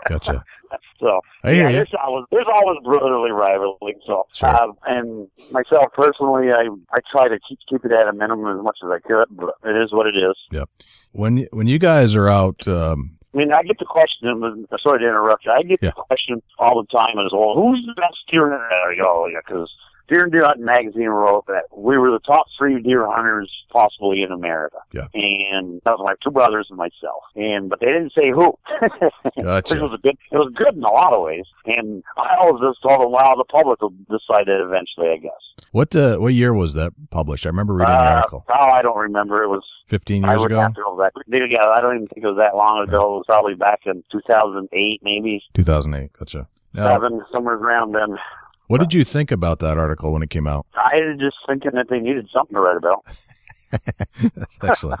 [0.08, 0.44] Gotcha.
[0.98, 3.94] So I yeah, there's always there's always brotherly rivalry.
[4.06, 4.48] So Sure.
[4.48, 8.64] uh, and myself personally, I I try to keep keep it at a minimum as
[8.64, 9.26] much as I could.
[9.30, 10.34] But it is what it is.
[10.50, 10.68] Yep.
[11.12, 14.98] When when you guys are out, um, I mean, I get the question, and sorry
[15.00, 15.90] to interrupt you, I get Yeah.
[15.94, 19.04] the question all the time as well, who's the best deer hunter?
[19.04, 19.70] Oh, yeah, because
[20.08, 24.22] Deer and Deer Hunting magazine wrote that we were the top three deer hunters possibly
[24.22, 24.76] in America.
[24.92, 25.06] Yeah.
[25.14, 27.24] And that was my two brothers and myself.
[27.36, 28.52] And, but they didn't say who.
[29.42, 29.76] Gotcha.
[29.76, 31.44] It was a good, it was good in a lot of ways.
[31.66, 35.66] And I always just them, well, the public will decide it eventually, I guess.
[35.72, 37.46] what uh, what year was that published?
[37.46, 38.44] I remember reading the Uh, article.
[38.48, 39.42] oh, I don't remember.
[39.42, 41.12] It was Fifteen years would ago, have to go back.
[41.28, 43.16] Yeah, I don't even think it was that long ago.
[43.16, 46.12] It was probably back in 2008, maybe two thousand eight.
[46.14, 46.48] Gotcha.
[46.72, 48.16] Now, seven, somewhere around then.
[48.66, 50.66] What did you think about that article when it came out?
[50.74, 53.04] I was just thinking that they needed something to write about.
[54.34, 55.00] That's excellent.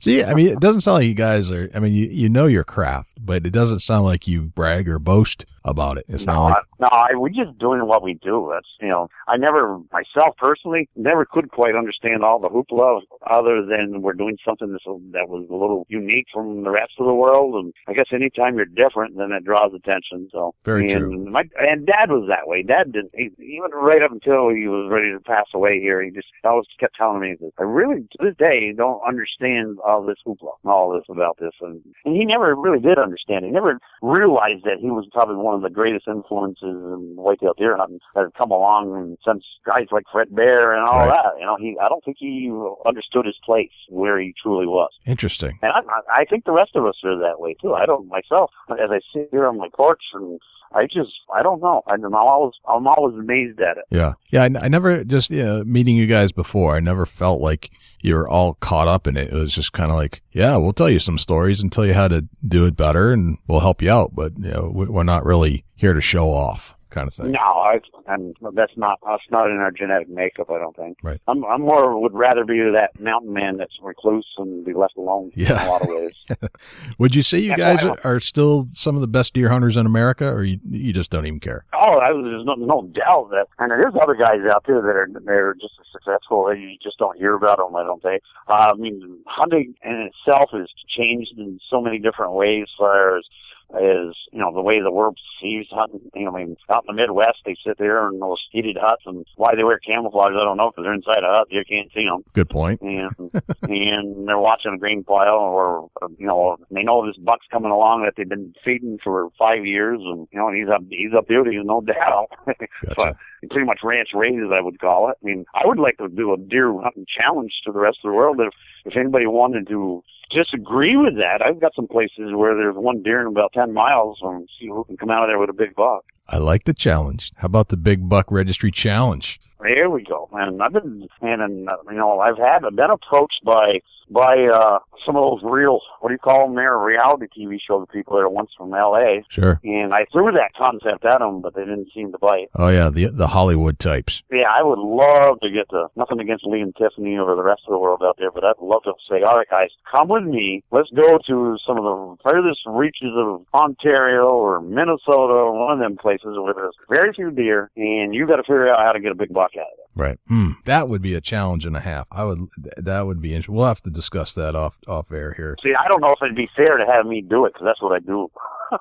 [0.00, 1.70] See, I mean, it doesn't sound like you guys are.
[1.74, 4.98] I mean, you you know your craft, but it doesn't sound like you brag or
[4.98, 6.04] boast about it.
[6.08, 8.50] It's not No, like I, no, I, we're just doing what we do.
[8.52, 13.64] That's you know, I never myself personally never could quite understand all the hoopla, other
[13.64, 17.14] than we're doing something that's, that was a little unique from the rest of the
[17.14, 17.54] world.
[17.54, 20.28] And I guess anytime you're different, then it draws attention.
[20.32, 21.30] So Very and true.
[21.30, 22.62] My and Dad was that way.
[22.62, 26.02] Dad didn't he, even right up until he was ready to pass away here.
[26.02, 30.04] He just always kept telling me that I really to this day don't understand all
[30.04, 33.44] this hoopla, and all this about this, and and he never really did understand.
[33.44, 37.76] He never realized that he was probably one of the greatest influences in whitetail deer
[37.76, 41.20] hunting that had come along since guys like Fred Bear and all Right.
[41.24, 41.38] that.
[41.40, 42.50] You know, he I don't think he
[42.86, 44.90] understood his place where he truly was.
[45.06, 45.58] interesting.
[45.62, 47.74] And I, I I think the rest of us are that way too.
[47.74, 50.38] I don't myself as I sit here on my porch and
[50.74, 51.82] I just I don't know.
[51.86, 53.84] I'm always I'm always amazed at it.
[53.90, 54.42] Yeah, yeah.
[54.42, 56.74] I, I never just meeting you guys before.
[56.76, 57.70] I never felt like
[58.02, 59.32] you were all caught up in it.
[59.32, 61.94] It was just kind of like, yeah, we'll tell you some stories and tell you
[61.94, 64.14] how to do it better, and we'll help you out.
[64.14, 67.32] But you know, we're not really here to show off, kind of thing.
[67.32, 70.50] No, I, and that's not that's not in our genetic makeup.
[70.50, 70.98] I don't think.
[71.02, 71.20] Right.
[71.28, 75.32] I'm I'm more would rather be that mountain man that's recluse and be left alone
[75.34, 75.60] Yeah.
[75.62, 76.24] in a lot of ways.
[76.98, 79.76] Would you say you Yeah, guys are, are still some of the best deer hunters
[79.76, 81.64] in America, or you you just don't even care?
[81.74, 85.08] Oh, I, there's no, no doubt that, and there's other guys out there that are
[85.24, 86.44] they're just as successful.
[86.46, 87.74] that You just don't hear about them.
[87.76, 88.22] I don't think.
[88.48, 92.64] Uh, I mean, hunting in itself has changed in so many different ways.
[92.64, 93.24] As far as
[93.70, 96.00] is you know the way the world perceives hunting.
[96.14, 99.02] You know, I mean, out in the Midwest, they sit there in those heated huts,
[99.06, 101.90] and why they wear camouflage, I don't know, because they're inside a hut, you can't
[101.92, 102.80] see them Good point.
[102.82, 103.10] and
[103.62, 108.02] and they're watching a green pile or you know they know this buck's coming along
[108.04, 111.58] that they've been feeding for five years and you know he's up he's up beauty
[111.62, 112.94] no doubt Gotcha.
[112.96, 113.16] but
[113.50, 116.32] pretty much ranch raised I would call it I mean I would like to do
[116.32, 118.52] a deer hunting challenge to the rest of the world if
[118.84, 120.02] if anybody wanted to
[120.34, 124.18] disagree with that I've got some places where there's one deer in about ten miles
[124.22, 126.72] and see who can come out of there with a big buck I like the
[126.72, 127.32] challenge.
[127.36, 129.38] How about the Big Buck Registry Challenge?
[129.60, 130.28] There we go.
[130.32, 134.78] And I've been, and, uh, you know, I've had, I've been approached by, by, uh,
[135.06, 138.22] some of those real, what do you call them there, reality TV show people that
[138.22, 139.22] are once from LA.
[139.28, 139.60] Sure.
[139.64, 142.48] And I threw that concept at them, but they didn't seem to bite.
[142.54, 144.22] Oh yeah, the the Hollywood types.
[144.30, 147.62] Yeah, I would love to get to, nothing against Lee and Tiffany or the rest
[147.66, 150.24] of the world out there, but I'd love to say, all right guys, come with
[150.24, 150.62] me.
[150.70, 155.78] Let's go to some of the furthest reaches of Ontario or Minnesota or one of
[155.78, 159.00] them places where there's very few deer and you've got to figure out how to
[159.00, 159.84] get a big buck out of it.
[159.96, 160.18] Right.
[160.30, 162.06] Mm, that would be a challenge and a half.
[162.10, 162.40] I would.
[162.76, 163.30] That would be.
[163.30, 163.54] interesting.
[163.54, 165.56] We'll have to discuss that off off air here.
[165.62, 167.82] See, I don't know if it'd be fair to have me do it because that's
[167.82, 168.30] what I do.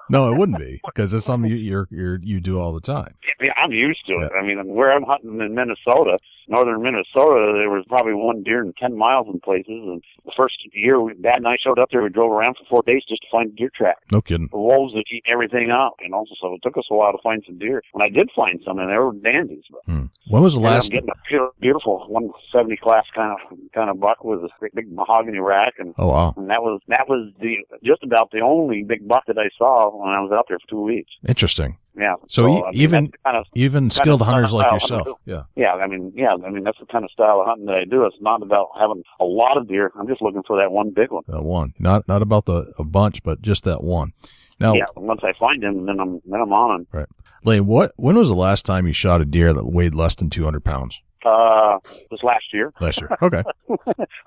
[0.10, 3.14] No, it wouldn't be because it's something you you're, you're you do all the time.
[3.40, 4.32] Mean, I'm used to it.
[4.40, 6.18] I mean, where I'm hunting in Minnesota,
[6.48, 9.68] northern Minnesota, there was probably one deer in 10 miles in places.
[9.70, 12.66] And the first year, we, Dad and I showed up there, we drove around for
[12.70, 13.98] four days just to find a deer track.
[14.12, 14.48] No kidding.
[14.52, 17.18] The wolves that eat everything out, you know, so it took us a while to
[17.24, 17.82] find some deer.
[17.92, 19.64] When I did find some, and they were dandies.
[19.72, 20.06] But Hmm.
[20.30, 20.92] When was the and I'm last?
[20.92, 24.92] getting a pure, beautiful 170 class kind of kind of buck with a big, big
[24.92, 28.84] mahogany rack, and, Oh wow, and that was that was the just about the only
[28.84, 31.12] big buck that I saw when I was out there for two weeks.
[31.28, 31.78] interesting.
[31.96, 32.16] Yeah.
[32.28, 35.06] So e- I mean, even- kind of Even Kind skilled of hunters like yourself.
[35.08, 35.20] hunter.
[35.26, 35.44] Yeah.
[35.56, 37.86] yeah, I mean, yeah, I mean that's the kind of style of hunting that I
[37.86, 38.06] do.
[38.06, 39.92] It's not about having a lot of deer.
[40.00, 41.24] I'm just looking for that one big one.
[41.28, 41.74] That one.
[41.80, 44.14] Not not about the a bunch, but just that one.
[44.60, 46.88] Now, Yeah, once I find him, then I'm then I'm on him.
[46.92, 47.08] Right.
[47.44, 50.30] Lane, what when was the last time you shot a deer that weighed less than
[50.32, 51.02] 200 pounds?
[51.26, 51.80] Uh,
[52.12, 53.10] this last year, Last year.
[53.22, 53.44] Okay.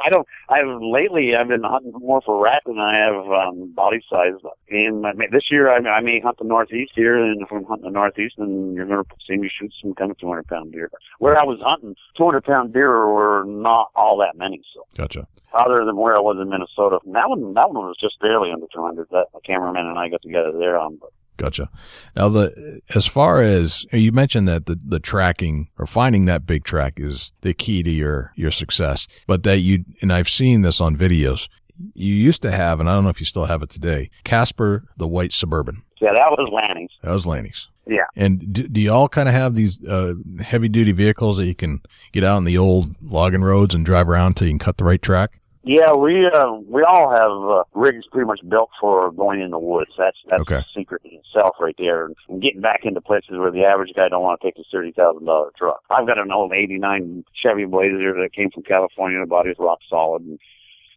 [0.01, 0.27] I don't.
[0.49, 4.35] I've lately I've been hunting more for rat than I have um, body size.
[4.71, 7.49] And I may, this year I may, I may hunt the northeast here, and if
[7.53, 10.47] I'm hunting the northeast, then you're going to see me shoot some kind of 200
[10.47, 10.91] pound deer.
[11.19, 14.63] Where I was hunting, 200 pound deer were not all that many.
[14.75, 14.87] So.
[14.97, 15.27] Gotcha.
[15.55, 16.99] other than where I was in Minnesota.
[17.05, 19.09] And that one, that one was just barely under 200.
[19.11, 20.97] That the cameraman and I got together there on.
[20.97, 21.68] But Gotcha.
[22.14, 26.64] Now the as far as you mentioned that the the tracking or finding that big
[26.64, 30.80] track is the key to your your success, but that you and I've seen this
[30.80, 31.49] on videos.
[31.93, 34.84] You used to have, and I don't know if you still have it today, Casper
[34.97, 35.82] the white suburban.
[36.01, 36.91] yeah, that was Lanny's.
[37.03, 37.68] That was Lanny's.
[37.87, 38.07] Yeah.
[38.16, 41.55] And do, do you all kind of have these uh, heavy duty vehicles that you
[41.55, 41.82] can
[42.12, 44.84] get out on the old logging roads and drive around till you can cut the
[44.84, 45.39] right track?
[45.69, 49.59] Yeah, we uh, we all have uh, rigs pretty much built for going in the
[49.59, 49.91] woods.
[49.99, 50.59] That's that's Okay.
[50.59, 53.91] the secret in itself right there, and, and getting back into places where the average
[53.97, 55.83] guy don't want to take a thirty thousand dollar truck.
[55.91, 59.19] I've got an old '89 Chevy Blazer that came from California.
[59.19, 60.39] The body's rock solid, and,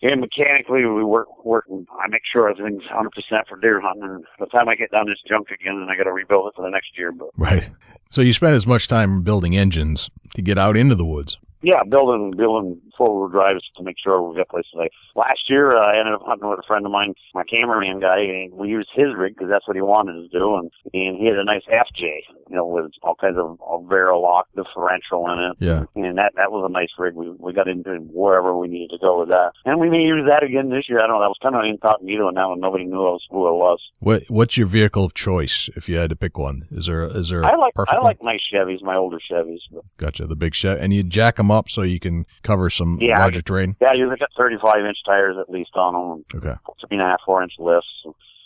[0.03, 1.65] and mechanically we work work.
[1.99, 4.03] I make sure everything's 100 percent for deer hunting.
[4.03, 6.45] And by the time I get down this junk again, then I got to rebuild
[6.47, 7.11] it for the next year.
[7.11, 7.71] But Right.
[8.11, 11.39] So you spend as much time building engines to get out into the woods.
[11.63, 15.75] Yeah, building building four wheel drives to make sure we've got places like last year.
[15.77, 18.67] Uh, I ended up hunting with a friend of mine, my cameraman guy, and we
[18.67, 21.45] used his rig because that's what he wanted to do, and and he had a
[21.45, 22.03] nice FJ,
[22.49, 23.57] you know, with all kinds of,
[23.89, 25.83] barrel lock differential in it, Yeah.
[25.95, 27.15] and that that was a nice rig.
[27.15, 30.27] We we got into wherever we needed to go with that, and we may use
[30.27, 30.99] that again this year.
[30.99, 31.21] I don't know.
[31.21, 33.79] That was kind of incognito now, and nobody knew was, who it was.
[33.99, 36.67] What What's your vehicle of choice if you had to pick one?
[36.71, 38.03] Is there is there I like I one?
[38.03, 39.59] like my Chevys, my older Chevys.
[39.71, 40.27] But Gotcha.
[40.27, 43.21] The big Chevy, and you jack them up so you can cover some Yeah, I
[43.21, 43.75] larger terrain.
[43.81, 46.25] yeah, you got 35 inch tires at least on them.
[46.35, 46.55] Okay.
[46.87, 47.87] three and a half, four inch lifts.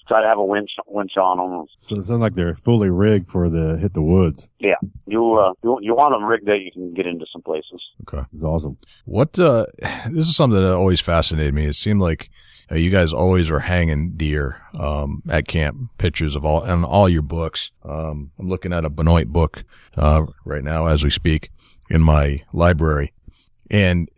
[0.05, 1.65] Try to have a winch winch on them.
[1.79, 4.49] So it sounds like they're fully rigged for the hit the woods.
[4.59, 4.75] Yeah,
[5.07, 7.81] you uh, you you want a rig that you can get into some places.
[8.01, 8.25] Okay.
[8.33, 8.77] It's awesome.
[9.05, 9.39] What?
[9.39, 9.65] uh
[10.11, 11.65] This is something that always fascinated me.
[11.67, 12.29] It seemed like
[12.69, 15.77] uh, you guys always were hanging deer um, at camp.
[15.97, 17.71] Pictures of all and all your books.
[17.83, 19.63] Um, I'm looking at a Benoit book
[19.95, 21.49] uh, right now as we speak
[21.89, 23.13] in my library,
[23.71, 24.09] and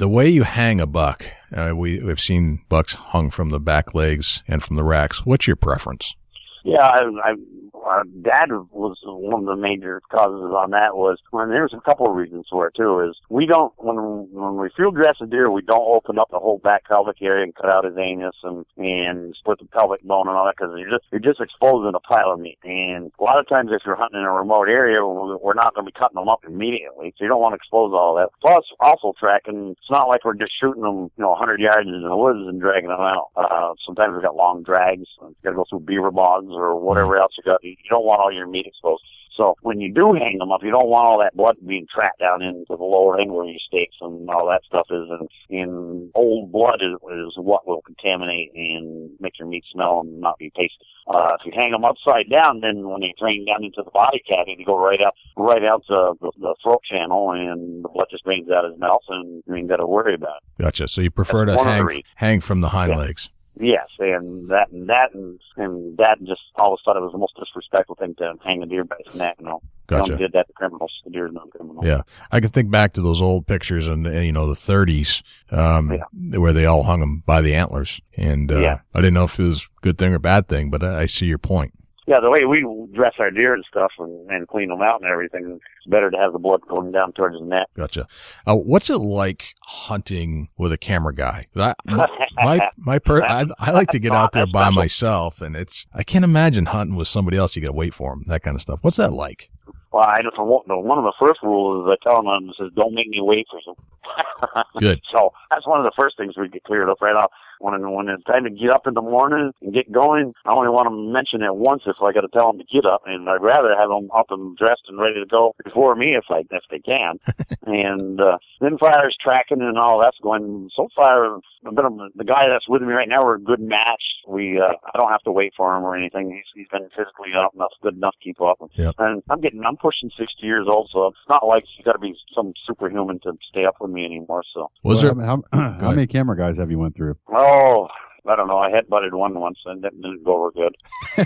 [0.00, 1.26] the way you hang a buck.
[1.54, 5.26] Uh, we, we've seen bucks hung from the back legs and from the racks.
[5.26, 6.16] What's your preference?
[6.64, 7.34] Yeah, I, I
[7.74, 12.06] uh, Dad was one of the major causes on that was when there's a couple
[12.08, 13.00] of reasons for it too.
[13.00, 13.96] Is we don't when
[14.30, 17.44] when we field dress a deer, we don't open up the whole back pelvic area
[17.44, 20.74] and cut out his anus and and split the pelvic bone and all that because
[20.76, 22.58] you're just you're just exposing a pile of meat.
[22.64, 25.86] And a lot of times, if you're hunting in a remote area, we're not going
[25.86, 28.30] to be cutting them up immediately, so you don't want to expose all that.
[28.40, 29.76] Plus, also tracking.
[29.78, 32.60] It's not like we're just shooting them, you know, 100 yards in the woods and
[32.60, 33.30] dragging them out.
[33.36, 35.06] Uh, sometimes we've got long drags.
[35.42, 37.62] Got to go through beaver bogs or whatever else you got.
[37.62, 39.02] You don't want all your meat exposed.
[39.36, 42.18] So when you do hang them up, you don't want all that blood being tracked
[42.20, 45.08] down into the lower end where your steaks and all that stuff is.
[45.08, 50.20] And, and old blood is, is what will contaminate and make your meat smell and
[50.20, 50.84] not be tasty.
[51.06, 54.20] Uh, if you hang them upside down, then when they drain down into the body
[54.28, 58.08] cavity, they go right out, right out to the, the throat channel, and the blood
[58.10, 60.62] just drains out his mouth, and you ain't got to worry about it.
[60.62, 60.86] Gotcha.
[60.86, 62.98] So you prefer That's to one of the hang hang from the hind Yeah.
[62.98, 63.30] legs.
[63.58, 67.18] Yes, and that and that and, and that just all always thought it was the
[67.18, 69.36] most disrespectful thing to hang a deer by its neck.
[69.40, 70.12] You know, Gotcha.
[70.12, 70.92] only did that to criminals.
[71.04, 71.84] The deer is not criminal.
[71.84, 72.02] Yeah.
[72.30, 75.98] I can think back to those old pictures in, uh, you know, the 30s, um,
[76.12, 78.00] where they all hung them by the antlers.
[78.16, 78.78] And, uh, Yeah.
[78.94, 81.06] I didn't know if it was a good thing or bad thing, but I, I
[81.06, 81.72] see your point.
[82.06, 85.10] Yeah, the way we dress our deer and stuff and, and clean them out and
[85.10, 87.68] everything, it's better to have the blood going down towards the neck.
[87.76, 88.08] Gotcha.
[88.46, 91.46] Uh, what's it like hunting with a camera guy?
[91.54, 95.54] I, my, my, my per, I, I like to get out there by myself and
[95.54, 97.54] it's, I can't imagine hunting with somebody else.
[97.54, 98.80] You got to wait for them, that kind of stuff.
[98.82, 99.50] What's that like?
[99.92, 102.70] Well, I just one one of the first rules is I tell them I says
[102.76, 104.62] don't make me wait for some.
[104.78, 105.00] Good.
[105.10, 107.30] So that's one of the first things we get cleared up right off.
[107.60, 110.68] When when it's time to get up in the morning and get going, I only
[110.68, 113.28] want to mention it once if I got to tell them to get up, and
[113.28, 116.40] I'd rather have them up and dressed and ready to go before me if I
[116.50, 117.18] if they can.
[117.66, 120.70] and uh, then fire's tracking and all that's going.
[120.74, 121.36] So far,
[121.66, 123.24] I've been the guy that's with me right now.
[123.24, 124.02] We're a good match.
[124.26, 126.32] We uh, I don't have to wait for him or anything.
[126.32, 128.58] He's he's been physically up enough, good enough to keep up.
[128.72, 128.94] Yep.
[128.98, 131.98] And I'm getting I'm pushing sixty years old, so it's not like you got to
[131.98, 134.42] be some superhuman to stay up with me anymore.
[134.54, 137.16] So Was Well, there, How, how, how many camera guys have you went through?
[137.50, 137.88] Oh.
[138.28, 138.58] I don't know.
[138.58, 140.76] I head butted one once and that didn't go over good.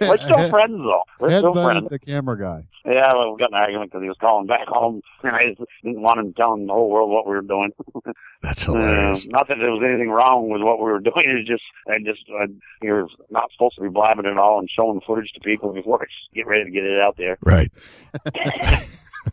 [0.00, 1.02] We're still friends though.
[1.20, 1.86] We're still friends.
[1.90, 2.66] The camera guy.
[2.86, 5.48] Yeah, well, we got in an argument because he was calling back home, and I
[5.50, 7.72] just didn't want him telling the whole world what we were doing.
[8.42, 9.26] that's Uh, hilarious.
[9.28, 11.26] not that there was anything wrong with what we were doing.
[11.26, 12.46] It's just, I just, I,
[12.82, 16.06] you're not supposed to be blabbing it all and showing footage to people before I
[16.34, 17.36] get ready to get it out there.
[17.44, 17.70] Right.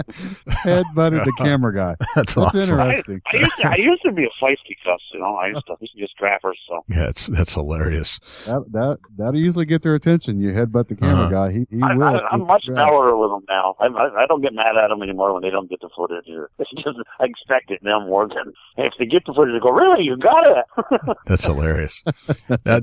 [0.65, 1.95] Headbutted the camera guy.
[2.15, 2.79] That's That's awesome.
[2.79, 3.21] interesting.
[3.33, 5.35] I used to, I used to be a feisty cuss, you know.
[5.35, 6.83] I used to, used to just trappers, so.
[6.89, 8.19] Yeah, it's, that's hilarious.
[8.45, 10.39] That that that'll usually get their attention.
[10.39, 11.29] You head headbutt the camera Uh-huh.
[11.29, 11.51] guy.
[11.53, 12.03] He, he I, will.
[12.03, 12.75] I, I'm keep much track.
[12.75, 13.75] mellower with them now.
[13.79, 16.25] I, I, I don't get mad at them anymore when they don't get the footage.
[16.29, 19.53] Or, it's just I expect it now more than if they get the footage.
[19.55, 21.17] They go, really, you got it.
[21.25, 22.03] That's hilarious.
[22.65, 22.79] now,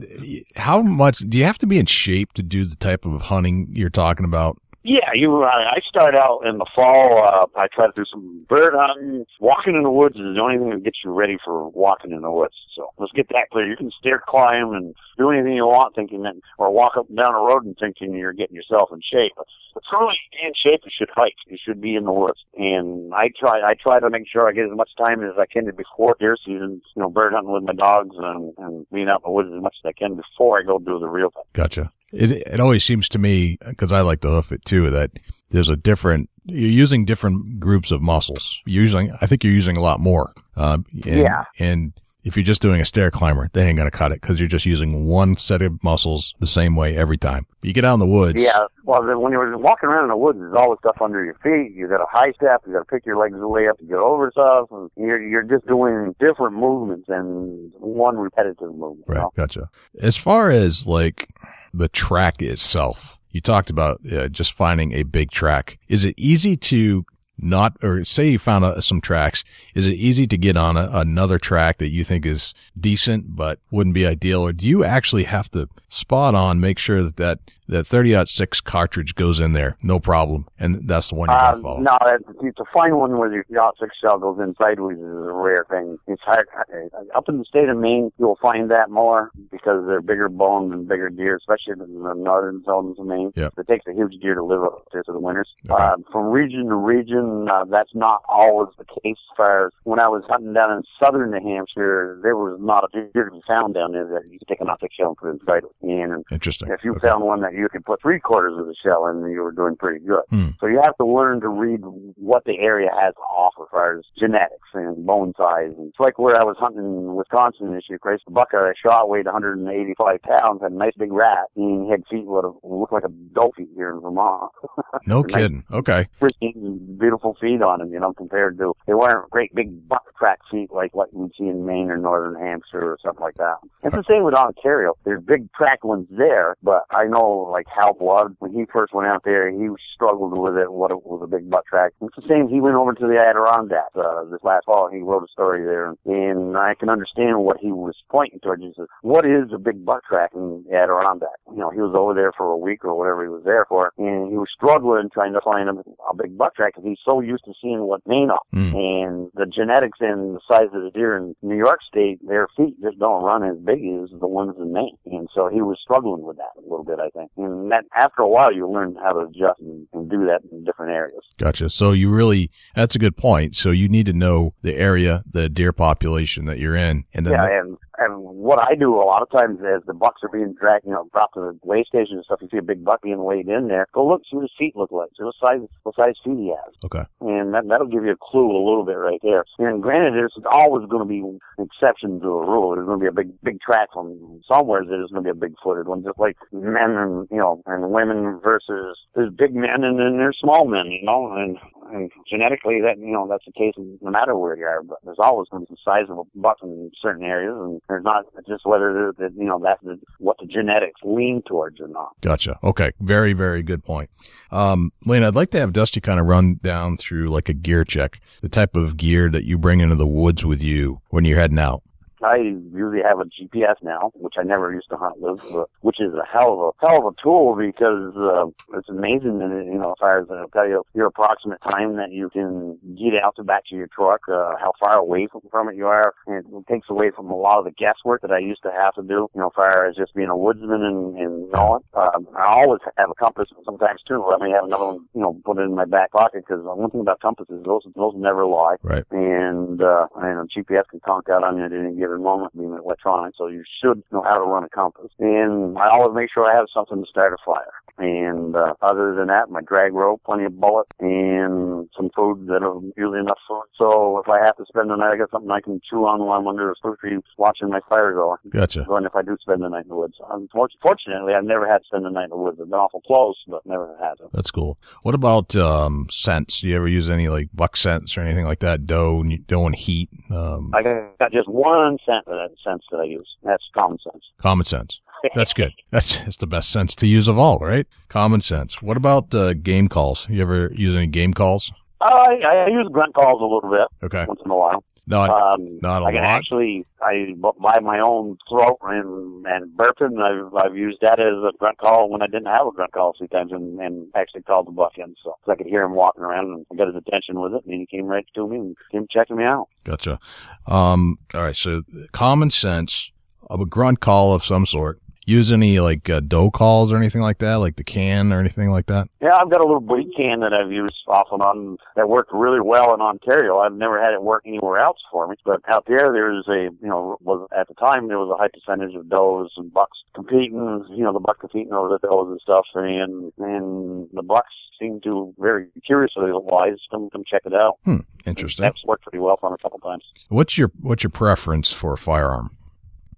[0.57, 3.69] how much do you have to be in shape to do the type of hunting
[3.71, 4.59] you're talking about?
[4.85, 5.43] Yeah, you.
[5.45, 7.23] I, I start out in the fall.
[7.23, 9.25] Uh, I try to do some bird hunting.
[9.39, 12.23] Walking in the woods is the only thing that gets you ready for walking in
[12.23, 12.55] the woods.
[12.75, 13.69] So let's get that clear.
[13.69, 17.17] You can stair climb and do anything you want, thinking that, or walk up and
[17.17, 19.33] down a road and thinking you're getting yourself in shape.
[19.37, 21.37] But truly in shape, you should hike.
[21.47, 22.41] You should be in the woods.
[22.57, 23.61] And I try.
[23.61, 26.37] I try to make sure I get as much time as I can before deer
[26.45, 26.83] season.
[26.97, 29.63] You know, bird hunting with my dogs and, and being out in the woods as
[29.63, 31.45] much as I can before I go do the real thing.
[31.53, 31.93] Gotcha.
[32.13, 35.11] It it always seems to me because I like to hoof it too that
[35.51, 36.29] there's a different.
[36.45, 38.61] You're using different groups of muscles.
[38.67, 40.33] You're using, I think you're using a lot more.
[40.57, 41.45] Um, and, Yeah.
[41.61, 41.93] And
[42.25, 44.67] if you're just doing a stair climber, they ain't gonna cut it because you're just
[44.67, 47.47] using one set of muscles the same way every time.
[47.63, 48.43] You get out in the woods.
[48.43, 51.35] Yeah, well, then when you're walking around in the woods, there's always stuff under your
[51.35, 51.75] feet.
[51.77, 52.63] You got to high step.
[52.67, 54.67] You got to pick your legs way up to get over stuff.
[54.73, 59.05] And you're you're just doing different movements and one repetitive movement.
[59.09, 59.21] you Right.
[59.23, 59.33] know?
[59.37, 59.69] Gotcha.
[60.01, 61.29] As far as like
[61.73, 65.79] the track itself, you talked about uh, just finding a big track.
[65.89, 67.05] Is it easy to
[67.39, 69.43] not, or say you found uh, some tracks,
[69.75, 73.59] is it easy to get on a, another track that you think is decent but
[73.71, 74.43] wouldn't be ideal?
[74.47, 77.39] Or do you actually have to spot on, make sure that that,
[77.73, 79.77] that 30 6 cartridge goes in there?
[79.83, 80.47] No problem.
[80.59, 81.81] And that's the one you Uh, gotta follow.
[81.81, 81.97] no,
[82.43, 85.65] it's a fine one where your aught six shell goes in sideways is a rare
[85.69, 85.99] thing.
[86.07, 86.47] It's hard.
[86.57, 90.73] uh, Up in the state of Maine, you'll find that more because they're bigger boned
[90.73, 93.33] and bigger deer, especially in the northern zones of Maine.
[93.37, 93.55] Yep.
[93.59, 95.49] It takes a huge deer to live up there to the winters.
[95.69, 95.83] Okay.
[95.83, 99.17] Uh, from region to region, uh, that's not always the case.
[99.33, 102.85] As far as when I was hunting down in southern New Hampshire, there was not
[102.85, 105.17] a deer to be found down there that you could take a knock shell and
[105.17, 105.73] put in sideways.
[105.83, 106.69] And Interesting.
[106.71, 107.09] if you Okay.
[107.09, 109.53] found one that you could put three quarters of the shell in, and you were
[109.53, 110.23] doing pretty good.
[110.31, 110.49] Hmm.
[110.61, 113.99] So you have to learn to read what the area has to offer as far
[113.99, 115.73] as genetics and bone size.
[115.77, 118.21] And it's like where I was hunting in Wisconsin this year, Grace.
[118.27, 122.03] The buck I shot weighed 185 pounds, had a nice big rat, and he had
[122.11, 124.51] feet that looked like a feet here in Vermont.
[125.07, 125.35] No Nice.
[125.35, 125.65] kidding.
[125.73, 126.07] Okay.
[126.21, 130.39] Pristine, beautiful feet on him, you know, compared to, they weren't great big buck track
[130.51, 133.57] feet like what you'd see in Maine or Northern Hampshire or something like that.
[133.83, 134.95] It's the same with Ontario.
[135.05, 139.07] There's big track ones there, but I know like Hal Blood, when he first went
[139.07, 141.93] out there, he struggled with it, what it was a big buck track.
[142.01, 145.23] It's the same, he went over to the Adirondacks, uh, this last fall, he wrote
[145.23, 148.63] a story there, and I can understand what he was pointing towards.
[148.63, 151.37] He says, what is a big buck track in the Adirondack?
[151.51, 153.93] You know, he was over there for a week or whatever he was there for,
[153.99, 155.75] and he was struggling trying to find a,
[156.09, 158.41] a big buck track because he's so used to seeing what Maine are.
[158.53, 158.75] Hmm.
[158.75, 162.81] And the genetics and the size of the deer in New York State, their feet
[162.81, 164.97] just don't run as big as the ones in Maine.
[165.07, 167.31] And so he was struggling with that a little bit, I think.
[167.37, 170.65] And that after a while you learn how to adjust and, and do that in
[170.65, 171.25] different areas.
[171.39, 171.71] Gotcha.
[171.71, 173.57] So you really, that's a good point.
[173.57, 177.05] So you need to know the area, the deer population that you're in.
[177.15, 179.95] And then, Yeah, the- and and what I do a lot of times as the
[179.95, 182.59] bucks are being dragged, you know, brought to the weigh station and stuff, you see
[182.59, 183.87] a big buck being weighed in there.
[183.93, 186.49] Go look, see what his feet look like, see what size what size feet he
[186.49, 187.05] has, okay.
[187.21, 189.45] and that that'll give you a clue a little bit right there.
[189.59, 192.75] And granted, there's always going to be an exception to a rule.
[192.75, 194.85] There's going to be a big big track from somewhere.
[194.85, 197.91] There's going to be a big footed one, just like men and you know and
[197.91, 201.59] women versus there's big men and then there's small men, you know, and
[201.93, 204.83] and genetically that you know that's the case no matter where you are.
[204.83, 207.81] But there's always going to be some size of a buck in certain areas, and
[207.89, 211.89] there's not just whether the, you know that's the, what the genetics lean towards or
[211.89, 212.15] not.
[212.21, 212.59] Gotcha.
[212.63, 212.93] Okay.
[213.01, 214.11] Very, very good point.
[214.51, 217.85] Um, Lane, I'd like to have Dusty kind of run down through like a gear
[217.85, 221.39] check, the type of gear that you bring into the woods with you when you're
[221.39, 221.83] heading out.
[222.25, 226.01] I usually have a GPS now, which I never used to hunt with, but, which
[226.01, 228.47] is a hell of a hell of a tool because uh,
[228.79, 229.41] it's amazing.
[229.43, 232.79] And you know, as far as uh, tell you your approximate time that you can
[232.97, 235.87] get out to back to your truck, uh, how far away from, from it you
[235.87, 238.71] are, and it takes away from a lot of the guesswork that I used to
[238.71, 239.29] have to do.
[239.35, 241.83] You know, as far as just being a woodsman and, and knowing.
[241.95, 244.25] Um, I always have a compass sometimes too.
[244.29, 246.91] Let me have another one, you know, put it in my back pocket because one
[246.91, 249.05] thing about compasses, those those never lie Right.
[249.11, 253.35] and uh, and GPS can conk out on you at any given moment, being electronic.
[253.37, 255.11] So you should know how to run a compass.
[255.19, 257.82] And I always make sure I have something to start a fire.
[258.03, 262.65] And uh, other than that, my drag rope, plenty of bullet, and some food that
[262.65, 263.63] are usually enough food.
[263.79, 266.19] So if I have to spend the night, I got something I can chew on
[266.19, 268.37] while I'm under a spruce tree watching my fire go.
[268.51, 268.85] Gotcha.
[268.91, 270.15] And if I do spend the night in the woods.
[270.29, 272.59] Unfortunately, I've never had to spend the night in the woods.
[272.61, 274.29] I've been awful close, but never had to.
[274.33, 274.77] That's cool.
[275.03, 276.61] What about, um, scents?
[276.61, 278.85] Do you ever use any like buck scents or anything like that?
[278.85, 283.29] Doe, doe and heat, um, I got just one scent that sense that I use.
[283.43, 284.25] That's common sense.
[284.39, 285.01] common sense.
[285.35, 285.73] That's good.
[285.91, 287.87] That's, that's the best sense to use of all, right?
[288.09, 288.83] Common sense.
[288.83, 290.29] What about, uh, game calls?
[290.29, 291.73] You ever use any game calls?
[292.01, 294.25] I, I use grunt calls a little bit Okay.
[294.27, 294.85] once in a while.
[295.07, 296.23] Not, Um, not a I lot.
[296.23, 300.23] actually I buy my own throat and and burping.
[300.23, 303.11] I've I've used that as a grunt call when I didn't have a grunt call
[303.11, 305.17] a few times and, and actually called the buck in.
[305.25, 307.65] So 'cause I could hear him walking around and I got his attention with it
[307.67, 309.67] and he came right to me and came checking me out.
[309.83, 310.21] Gotcha.
[310.69, 311.57] Um, all right.
[311.57, 313.11] So common sense
[313.51, 315.01] of a grunt call of some sort.
[315.25, 318.71] Use any like uh, doe calls or anything like that, like the can or anything
[318.71, 319.07] like that.
[319.21, 322.33] Yeah, I've got a little bleat can that I've used off and on that worked
[322.33, 323.59] really well in Ontario.
[323.61, 325.37] I've never had it work anywhere else for me.
[325.45, 328.49] But out there, there's a, you know, was at the time there was a high
[328.49, 332.41] percentage of does and bucks competing, you know, the buck competing over the does and
[332.41, 332.67] stuff.
[332.75, 337.79] And, and the bucks seem to very curiously wise come, come check it out.
[337.85, 338.65] Hmm, Interesting.
[338.65, 340.03] That's worked pretty well for me a couple times.
[340.31, 342.57] What's your what's your preference for a firearm?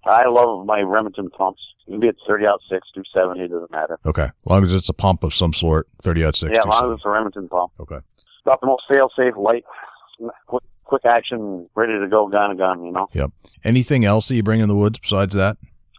[0.05, 1.61] I love my Remington pumps.
[1.87, 3.99] You can be at 30 aught 6, 270, doesn't matter.
[4.05, 6.51] Okay, as long as it's a pump of some sort, thirty aught six.
[6.53, 7.71] yeah, as long as it's a Remington pump.
[7.79, 7.99] Okay.
[8.45, 9.63] About the most fail safe, light,
[10.47, 13.07] quick, quick action, ready to go, gun a gun, you know?
[13.13, 13.31] Yep.
[13.63, 15.57] Anything else that you bring in the woods besides that?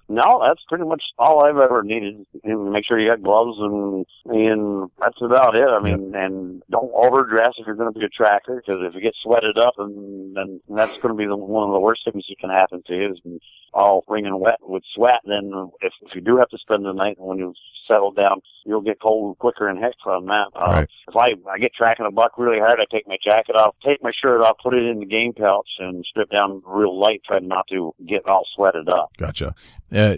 [0.08, 2.24] No, that's pretty much all I've ever needed.
[2.44, 5.66] Make sure you got gloves and and that's about it.
[5.68, 9.00] I mean, and don't overdress if you're going to be a tracker because if you
[9.00, 12.24] get sweated up, and then that's going to be the, one of the worst things
[12.28, 13.40] that can happen to you is
[13.74, 15.22] all wringing wet with sweat.
[15.24, 17.52] Then if, if you do have to spend the night when you
[17.88, 20.46] settle down, you'll get cold quicker and heck from that.
[20.54, 20.88] Uh, Right.
[21.08, 24.02] If I I get tracking a buck really hard, I take my jacket off, take
[24.02, 27.38] my shirt off, put it in the game pouch, and strip down real light, try
[27.38, 29.10] not to get all sweated up.
[29.16, 29.54] Gotcha.
[29.94, 30.16] Uh,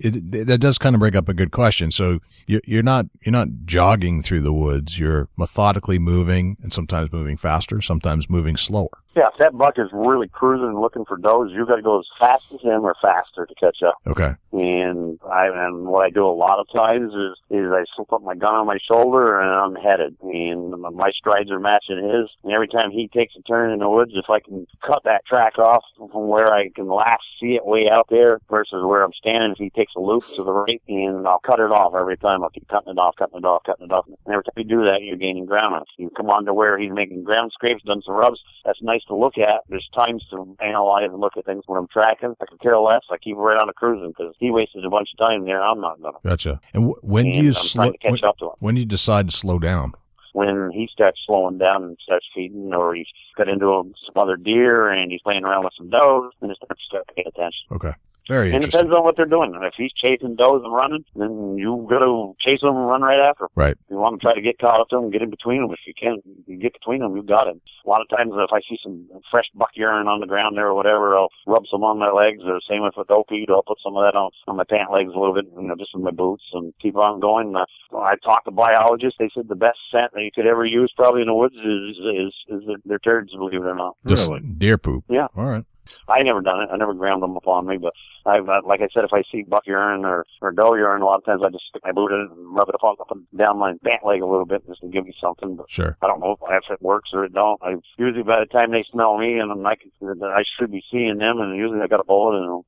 [0.00, 1.90] it, that does kind of bring up a good question.
[1.90, 4.98] So you're, you're not you're not jogging through the woods.
[4.98, 8.90] You're methodically moving, and sometimes moving faster, sometimes moving slower.
[9.18, 11.98] Yeah, if that buck is really cruising and looking for does, you've got to go
[11.98, 13.96] as fast as him or faster to catch up.
[14.06, 14.34] Okay.
[14.52, 18.22] And I and what I do a lot of times is is I slip up
[18.22, 22.30] my gun on my shoulder and I'm headed, and my strides are matching his.
[22.44, 25.26] And every time he takes a turn in the woods, if I can cut that
[25.26, 29.12] track off from where I can last see it way out there versus where I'm
[29.18, 32.18] standing, if he takes a loop to the right, and I'll cut it off every
[32.18, 32.44] time.
[32.44, 34.06] I'll keep cutting it off, cutting it off, cutting it off.
[34.06, 35.88] And every time you do that, you're gaining ground on it.
[35.96, 38.38] You come on to where he's making ground scrapes, done some rubs.
[38.64, 39.62] That's nice to look at.
[39.68, 42.34] There's times to analyze and look at things when I'm tracking.
[42.40, 43.02] I can care less.
[43.10, 45.62] I keep right on a cruising because he wasted a bunch of time there.
[45.62, 46.18] I'm not gonna.
[46.24, 46.60] Gotcha.
[46.74, 47.82] And wh- when do you I'm slow?
[47.84, 48.52] trying to catch When, up to him.
[48.60, 49.92] when do you decide to slow down?
[50.34, 53.06] When he starts slowing down and starts feeding, or he's
[53.36, 56.58] got into a, some other deer and he's playing around with some does, and it's
[56.58, 57.66] starts to start paying attention.
[57.72, 57.92] Okay.
[58.28, 58.80] Very And it interesting.
[58.92, 59.56] depends on what they're doing.
[59.62, 63.18] If he's chasing does and running, then you got to chase him and run right
[63.18, 63.44] after.
[63.44, 63.50] him.
[63.56, 63.76] Right.
[63.90, 65.72] You want to try to get caught up to him, get in between them.
[65.72, 67.60] If you can, you get between them, you got him.
[67.84, 70.66] A lot of times, if I see some fresh buck urine on the ground there
[70.68, 72.42] or whatever, I'll rub some on my legs.
[72.44, 75.10] Or same with with opie, I'll put some of that on on my pant legs
[75.14, 77.56] a little bit, you know, just in my boots, and keep on going.
[77.56, 77.64] Uh,
[77.96, 79.16] I talked to biologists.
[79.18, 81.96] They said the best scent that you could ever use, probably in the woods, is
[81.96, 83.32] is is their, their turds.
[83.34, 83.96] Believe it or not.
[84.06, 84.40] Just Really?
[84.40, 85.04] deer poop.
[85.08, 85.28] Yeah.
[85.34, 85.64] All right.
[86.08, 86.68] I never done it.
[86.72, 87.92] I never ground them upon me, but
[88.26, 91.04] I've, uh, like I said, if I see buck urine or, or doe urine, a
[91.04, 93.10] lot of times I just stick my boot in it and rub it up, up
[93.10, 95.56] and down my pant leg a little bit just to give me something.
[95.56, 95.96] But Sure.
[96.02, 97.60] I don't know if it works or it don't.
[97.62, 101.18] I usually by the time they smell me, and I can, I should be seeing
[101.18, 102.62] them, and usually I got a bullet in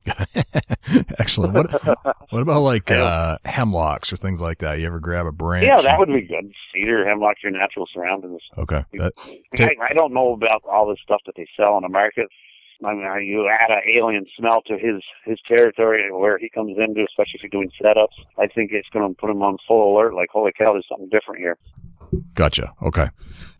[0.94, 1.04] them.
[1.18, 1.54] Excellent.
[1.54, 1.72] What
[2.30, 4.78] what about like uh, hemlocks or things like that?
[4.78, 5.66] You ever grab a branch?
[5.66, 6.52] Yeah, that would be good.
[6.72, 8.42] Cedar, hemlock, your natural surroundings.
[8.58, 8.84] Okay.
[8.94, 9.12] That,
[9.58, 12.28] I, I don't know about all this stuff that they sell in the market.
[12.84, 17.04] I mean, you add an alien smell to his his territory where he comes into,
[17.04, 18.16] especially if you're doing setups.
[18.38, 20.14] I think it's going to put him on full alert.
[20.14, 21.58] Like, holy cow, there's something different here.
[22.34, 22.72] gotcha.
[22.82, 23.08] Okay.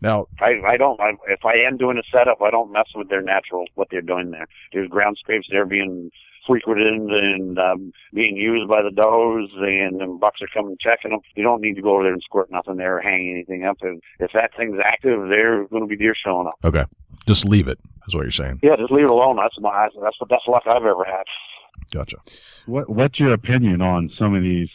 [0.01, 0.99] Now, I I don't.
[0.99, 4.01] I, if I am doing a setup, I don't mess with their natural what they're
[4.01, 4.47] doing there.
[4.73, 6.11] There's ground scrapes there being
[6.47, 11.19] frequented and um, being used by the does, and, and bucks are coming checking them.
[11.35, 13.77] You don't need to go over there and squirt nothing there or hang anything up.
[13.81, 16.55] If, if that thing's active, there's going to be deer showing up.
[16.63, 16.85] okay.
[17.27, 17.79] Just leave it.
[18.07, 18.59] Is what you're saying.
[18.63, 19.37] Yeah, just leave it alone.
[19.37, 19.91] That's my eyes.
[20.01, 21.23] that's the best luck I've ever had.
[21.91, 22.17] Gotcha.
[22.65, 24.69] What What's your opinion on some of these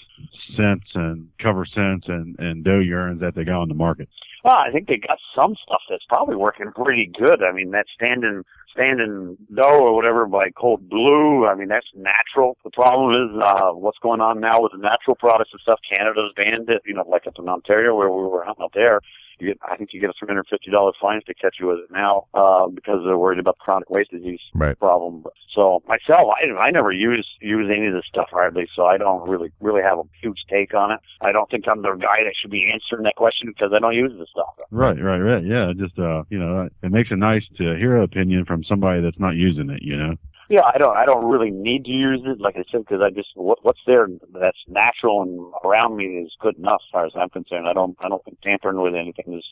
[0.56, 4.08] scents and cover scents and and doe urines that they got on the market?
[4.44, 7.42] Well, I think they got some stuff that's probably working pretty good.
[7.42, 11.46] I mean, that standing standing doe or whatever by Code Blue.
[11.46, 12.56] I mean, that's natural.
[12.62, 15.80] The problem is uh, what's going on now with the natural products and stuff.
[15.88, 16.82] Canada's banned it.
[16.86, 19.00] You know, like up in Ontario where we were hunting up there.
[19.38, 21.56] You get, I think you get a three hundred fifty dollar fine if they catch
[21.60, 24.78] you with it now uh, because they're worried about the chronic waste disease Right.
[24.78, 25.24] problem.
[25.54, 29.28] So myself, I I never use use any of this stuff hardly, so I don't
[29.28, 31.00] really really have a huge take on it.
[31.20, 33.94] I don't think I'm the guy that should be answering that question because I don't
[33.94, 34.54] use this stuff.
[34.70, 35.44] Right, right, right.
[35.44, 39.00] Yeah, just uh, you know, it makes it nice to hear an opinion from somebody
[39.02, 39.82] that's not using it.
[39.82, 40.14] You know.
[40.48, 40.96] Yeah, I don't.
[40.96, 43.80] I don't really need to use it, like I said, because I just what, what's
[43.86, 47.66] there that's natural and around me is good enough, as far as I'm concerned.
[47.68, 47.96] I don't.
[48.00, 49.44] I don't think tampering with anything is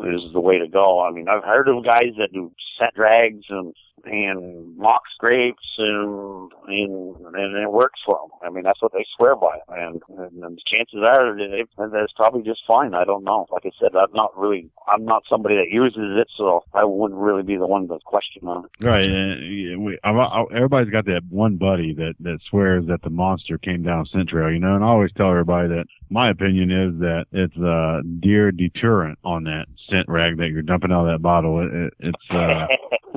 [0.00, 1.00] is the way to go.
[1.02, 3.72] I mean, I've heard of guys that do set drags and
[4.04, 8.30] and mock scrapes and and and it works for them.
[8.42, 12.12] I mean, that's what they swear by, and, and, and the chances are that that's
[12.12, 12.94] probably just fine.
[12.94, 13.46] I don't know.
[13.50, 14.70] Like I said, I'm not really.
[14.86, 18.46] I'm not somebody that uses it, so I wouldn't really be the one to question
[18.46, 18.84] on it.
[18.84, 19.04] Right.
[19.04, 23.10] And yeah, we, I, I, everybody's got that one buddy that that swears that the
[23.10, 24.50] monster came down scent trail.
[24.50, 28.50] You know, and I always tell everybody that my opinion is that it's a deer
[28.50, 31.60] deterrent on that scent rag that you're dumping out of that bottle.
[31.60, 32.66] It, it, it's uh,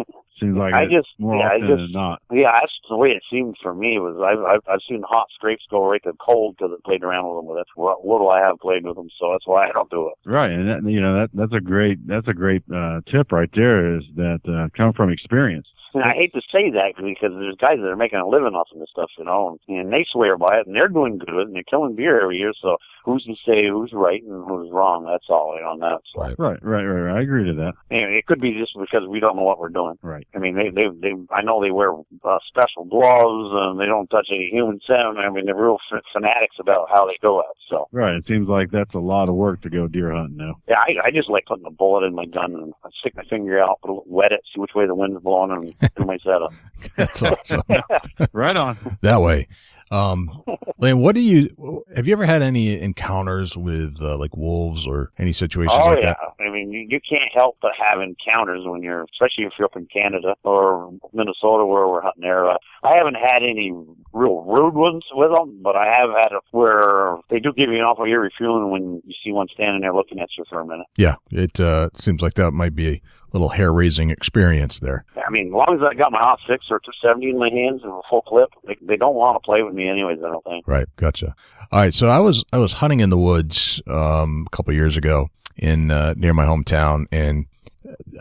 [0.42, 2.22] seems like I just- more yeah, I just- than not.
[2.32, 4.00] Yeah, that's the way it seemed for me.
[4.00, 7.28] Was I've I've, I've seen hot scrapes go right to cold because I played around
[7.30, 7.48] with them.
[7.48, 10.08] But that's what little I have played with them, so that's why I don't do
[10.10, 10.30] it.
[10.30, 13.50] Right, and that, you know that that's a great that's a great uh, tip right
[13.54, 13.98] there.
[13.98, 15.68] Is that uh, come from experience?
[15.94, 18.68] And I hate to say that because there's guys that are making a living off
[18.74, 21.56] of this stuff, you know, and they swear by it, and they're doing good, and
[21.56, 22.54] they're killing deer every year.
[22.62, 25.06] So who's to say who's right and who's wrong?
[25.06, 26.02] That's all on that.
[26.14, 26.36] So Right.
[26.38, 27.02] Right, right, right.
[27.02, 27.18] right.
[27.18, 27.74] I agree to that.
[27.90, 29.98] anyway, it could be just because we don't know what we're doing.
[30.02, 30.28] Right.
[30.36, 31.14] I mean, they they they.
[31.32, 35.18] I know they wear uh, special gloves and they don't touch any human scent.
[35.18, 37.58] I mean, they're real f- fanatics about how they go out.
[37.70, 37.88] So.
[37.92, 38.16] Right.
[38.16, 40.56] It seems like that's a lot of work to go deer hunting now.
[40.68, 43.24] Yeah, I, I just like putting a bullet in my gun and I stick my
[43.24, 46.54] finger out, wet it, see which way the wind's blowing, and do my setup.
[46.96, 47.62] That's awesome.
[48.34, 48.78] right on.
[49.02, 49.48] that way.
[49.92, 50.44] Um,
[50.78, 55.12] Lane, what do you, have you ever had any encounters with, uh, like wolves or
[55.18, 56.44] any situations oh like yeah, that?
[56.44, 59.76] I mean, you, you can't help but have encounters when you're, especially if you're up
[59.76, 62.50] in Canada or Minnesota where we're hunting there.
[62.50, 63.72] Uh, I haven't had any
[64.14, 67.76] real rude ones with them, but I have had it where they do give you
[67.76, 70.66] an awful eerie feeling when you see one standing there looking at you for a
[70.66, 70.88] minute.
[70.98, 71.16] Yeah.
[71.32, 73.02] It, uh, seems like that might be a
[73.34, 75.06] little hair raising experience there.
[75.16, 77.82] I mean, as long as I got my aught six or 270 in my hands
[77.84, 80.20] and a full clip, they, they don't want to play with me anyways.
[80.20, 80.68] I don't think.
[80.68, 80.88] Right.
[80.96, 81.36] Gotcha.
[81.72, 81.94] All right.
[81.94, 85.92] So I was, I was hunting in the woods, um, a couple years ago in,
[85.92, 87.46] uh, near my hometown and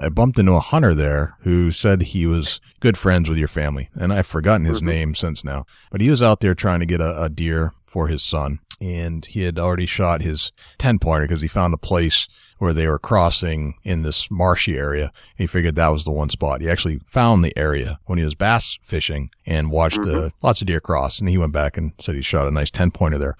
[0.00, 3.88] I bumped into a hunter there who said he was good friends with your family.
[3.94, 4.86] And I've forgotten his Mhm.
[4.86, 8.08] name since now, but he was out there trying to get a, a deer for
[8.08, 8.60] his son.
[8.80, 12.28] And he had already shot his 10 pointer because he found a place
[12.58, 15.12] where they were crossing in this marshy area.
[15.36, 16.60] He figured that was the one spot.
[16.60, 20.66] He actually found the area when he was bass fishing and watched uh, lots of
[20.66, 21.18] deer cross.
[21.18, 23.36] And he went back and said he shot a nice 10 pointer there.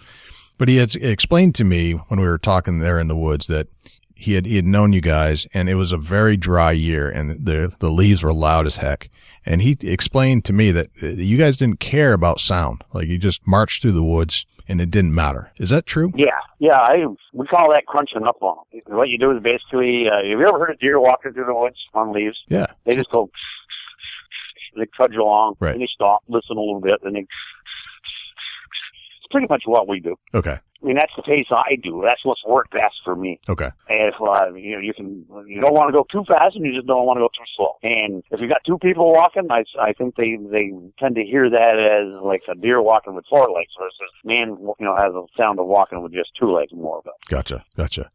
[0.59, 3.69] But he had explained to me when we were talking there in the woods that
[4.21, 7.31] he had he had known you guys, and it was a very dry year, and
[7.45, 9.09] the the leaves were loud as heck.
[9.47, 13.47] And he explained to me that you guys didn't care about sound, like you just
[13.47, 15.51] marched through the woods, and it didn't matter.
[15.57, 16.13] Is that true?
[16.15, 16.79] Yeah, yeah.
[16.79, 18.97] I we call that crunching up on them.
[18.97, 21.55] What you do is basically, uh, have you ever heard a deer walking through the
[21.55, 22.39] woods on leaves?
[22.49, 22.67] Yeah.
[22.85, 23.31] They just go,
[24.77, 25.73] they trudge along, Right.
[25.73, 27.21] and they stop, listen a little bit, and they.
[27.21, 27.29] It's
[29.31, 30.17] pretty much what we do.
[30.35, 30.59] Okay.
[30.83, 32.03] I mean, that's the pace I do.
[32.05, 33.39] That's what's worked best for me.
[33.49, 33.69] Okay.
[33.89, 36.65] And if uh, you know, you can, you don't want to go too fast, and
[36.65, 37.77] you just don't want to go too slow.
[37.83, 41.51] And if you've got two people walking, I, I think they they tend to hear
[41.51, 45.25] that as like a deer walking with four legs versus man, you know, has a
[45.37, 47.13] sound of walking with just two legs more of it.
[47.29, 47.65] Gotcha.
[47.77, 48.09] Gotcha.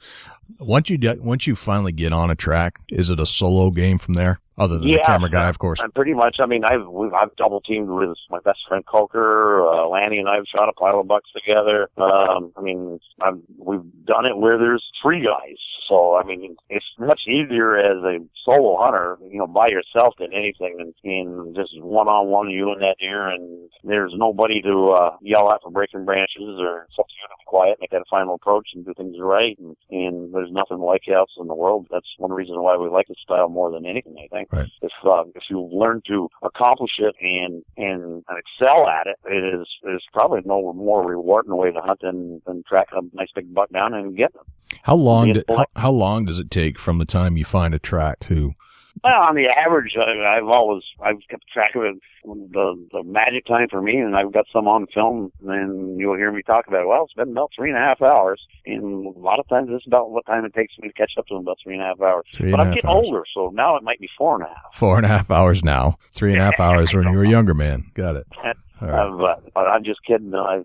[0.60, 3.98] Once you get, once you finally get on a track, is it a solo game
[3.98, 4.40] from there?
[4.58, 5.82] Other than the camera guy, of course.
[5.82, 9.68] I'm pretty much, I mean, I've we've, I've double teamed with my best friend Coker.
[9.68, 11.90] Uh, Lanny and I've shot a pile of bucks together.
[11.98, 15.58] Um, I mean, I've, we've done it where there's three guys.
[15.88, 20.34] So I mean, it's much easier as a solo hunter, you know, by yourself than
[20.34, 24.90] anything, and, and just one on one, you and that deer, and there's nobody to
[24.92, 27.16] uh, yell at for breaking branches or something.
[27.16, 29.58] You to be quiet, make that a final approach, and do things right.
[29.60, 31.88] And, and there's nothing like it else in the world.
[31.90, 34.16] That's one reason why we like this style more than anything.
[34.18, 34.70] I think Right.
[34.82, 39.68] if uh, if you learn to accomplish it and and excel at it, it is
[39.84, 43.70] is probably no more rewarding way to hunt than than tracking a nice big buck
[43.70, 44.46] down and getting them.
[44.84, 45.34] How long?
[45.34, 48.54] Did, how, how long does it take from the time you find a track to?
[49.04, 51.96] Well, on the average, I, I've always I've kept track of it.
[52.24, 56.32] The the magic time for me, and I've got some on film, and you'll hear
[56.32, 56.82] me talk about.
[56.84, 56.88] it.
[56.88, 59.86] Well, it's been about three and a half hours, and a lot of times it's
[59.86, 61.44] about what time it takes me to catch up to them.
[61.44, 62.26] About three and a half hours.
[62.34, 63.06] Three but and I'm getting hours.
[63.06, 64.74] older, so now it might be four and a half.
[64.74, 65.96] Four and a half hours now.
[66.00, 67.92] Three and a half hours when you were a younger man.
[67.94, 68.28] Got it.
[68.82, 68.92] Right.
[68.92, 70.34] Uh, but, but I'm just kidding.
[70.34, 70.64] Uh,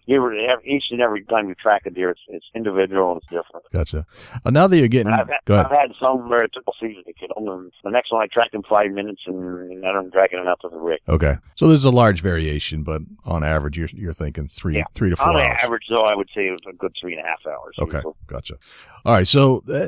[0.65, 3.65] each and every time you track a deer, it's, it's individual and it's different.
[3.73, 4.05] Gotcha.
[4.45, 5.67] Uh, now that you're getting, I've, had, go ahead.
[5.67, 7.31] I've had some where it took a season to get
[7.85, 10.59] the next one I tracked in five minutes, and, and I don't track it enough
[10.61, 11.01] to the rig.
[11.09, 11.37] Okay.
[11.55, 14.85] So there's a large variation, but on average, you're you're thinking three Yeah.
[14.95, 15.59] three to four On hours.
[15.63, 17.77] average, though, I would say it was a good three and a half hours.
[17.79, 18.15] Okay, usually.
[18.27, 18.55] gotcha.
[19.05, 19.87] All right, so uh,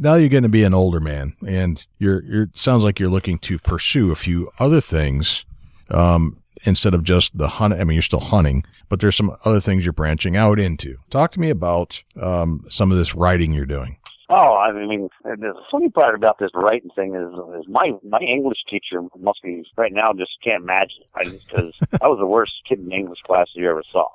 [0.00, 3.38] now you're going to be an older man, and you're you're sounds like you're looking
[3.40, 5.44] to pursue a few other things
[5.90, 7.74] um, instead of just the hunt.
[7.74, 10.96] I mean, you're still hunting, but there's some other things you're branching out into.
[11.10, 13.98] Talk to me about um, some of this writing you're doing.
[14.30, 18.58] Oh, I mean, the funny part about this writing thing is, is my my English
[18.68, 21.72] teacher must be right now just can't imagine because
[22.02, 24.06] I was the worst kid in English class you ever saw.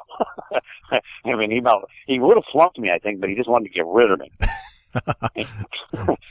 [0.92, 3.70] I mean, he about he would have flunked me, I think, but he just wanted
[3.70, 4.32] to get rid of me.